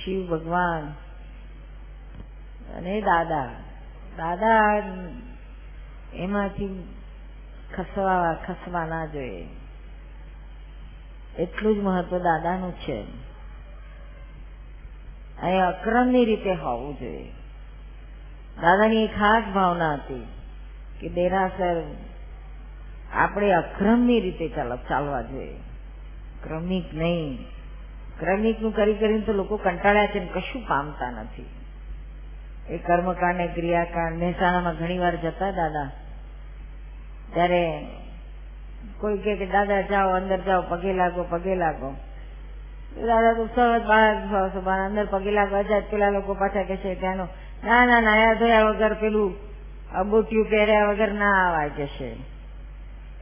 [0.04, 0.94] શિવ ભગવાન
[2.78, 3.46] અને દાદા.
[4.18, 4.84] દાદા
[6.14, 6.96] એમાંથી
[7.76, 9.48] ખસવા ખસવા ના જોઈએ.
[11.40, 13.02] એટલું જ મહત્વ દાદાનું છે.
[15.42, 17.32] અહીં અક્રમની રીતે હોવું જોઈએ.
[18.62, 20.28] દાદાની એક ખાસ ભાવના હતી
[21.02, 21.84] કે દેરાસર
[23.14, 24.50] આપણે અક્રમની રીતે
[24.90, 25.56] ચાલવા જોઈએ.
[26.44, 27.38] ક્રમિક નહીં.
[28.20, 31.46] ક્રમિકનું કરી કરીને તો લોકો કંટાળ્યા છે કશું પામતા નથી.
[32.70, 35.92] એ કર્મકાંડ ને ક્રિયાકાંડ, મહેસાણામાં ઘણી વાર જતા દાદા.
[37.34, 37.88] ત્યારે
[39.00, 41.92] કોઈ કે, દાદા, જાઓ, અંદર જાઓ, પગે લાગો પગે લાગો.
[43.08, 43.84] દાદા તો સહજ
[44.64, 45.56] બહાર અંદર પગે લાગો.
[45.56, 47.28] અજાત પેલા લોકો પાછા કે છે ત્યાંનો
[47.66, 49.34] ના નાયા ધોયા વગર પેલું
[49.92, 52.16] અબોટિયું પહેર્યા વગર ના આવાય જશે.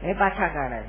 [0.04, 0.82] એ પાછા કાઢે.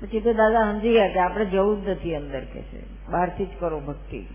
[0.00, 3.06] પછી તો દાદા સમજી ગયા કે આપણે જવું જ નથી અંદર કે છે.
[3.06, 4.26] બહારથી જ કરો ભક્તિ.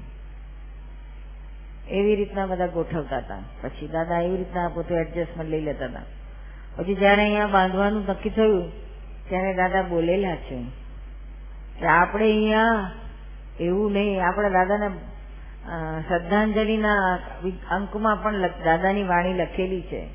[1.90, 3.38] એવી રીતના બધા ગોઠવતા હતા.
[3.62, 6.02] પછી દાદા એવી રીતના પોતે એડજસ્ટમેન્ટ લઈ લેતા હતા.
[6.76, 8.72] પછી જયારે અહીંયા બાંધવાનું નક્કી થયું,
[9.30, 10.64] ત્યારે દાદા બોલેલા છે
[11.80, 12.92] કે આપણે અહીંયા
[13.60, 14.90] એવું નહીં, આપણા દાદાને
[16.08, 17.20] શ્રદ્ધાંજલિના
[17.72, 20.08] અંકમાં પણ દાદાની વાણી લખેલી છે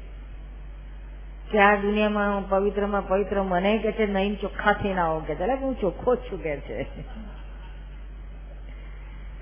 [1.51, 6.17] કે આ દુનિયામાં પવિત્રમાં પવિત્ર મને કે છે, નહીં ચોખ્ખા થઈને આવો કે હું ચોખ્ખો
[6.17, 6.85] છું કે છે.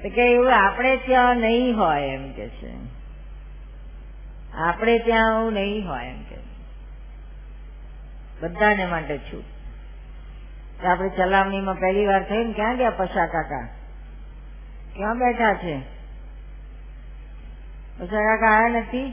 [0.09, 2.74] કે એવું આપણે ત્યાં નહીં હોય એમ કે છે.
[4.54, 6.36] આપણે ત્યાં આવું નહીં હોય એમ કે
[8.40, 9.44] બધાને માટે છું.
[10.86, 13.68] આપણે ચલાવણીમાં પહેલી વાર થઈને ક્યાં ગયા પશા કાકા?
[14.96, 15.97] ક્યાં બેઠા છે?
[17.99, 19.12] પશા કાકા નથી.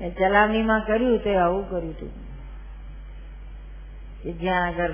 [0.00, 2.10] એ ચલાવણીમાં કર્યું તે આવું કર્યું હતું.
[4.22, 4.90] કે જ્યાં આગળ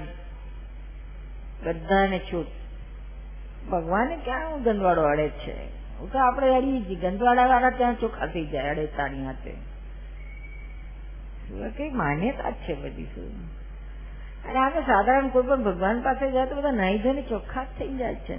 [1.67, 2.47] બધાને છૂટ.
[3.71, 5.65] ભગવાને ક્યાં ગંદવાડો અડે છે?
[5.99, 9.55] હું તો આપણે અડી છીએ ગંદવાડા વાળા ત્યાં ચોખ્ખા થઈ જાય અડે તાણી હાથે.
[11.77, 13.59] કઈ માન્યતા જ છે બધી શું?
[14.45, 17.95] અને આપણે સાધારણ કોઈ પણ ભગવાન પાસે જાય તો બધા નાહી ધોઈને ચોખ્ખા જ થઈ
[17.95, 18.37] જાય છે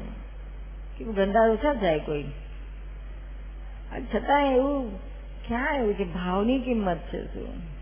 [0.97, 2.25] કે ગંદા ઓછા જાય કોઈ.
[3.91, 4.99] છતાં એવું
[5.47, 6.03] ક્યાં એવું છે?
[6.03, 7.78] ભાવની કિંમત છે શું?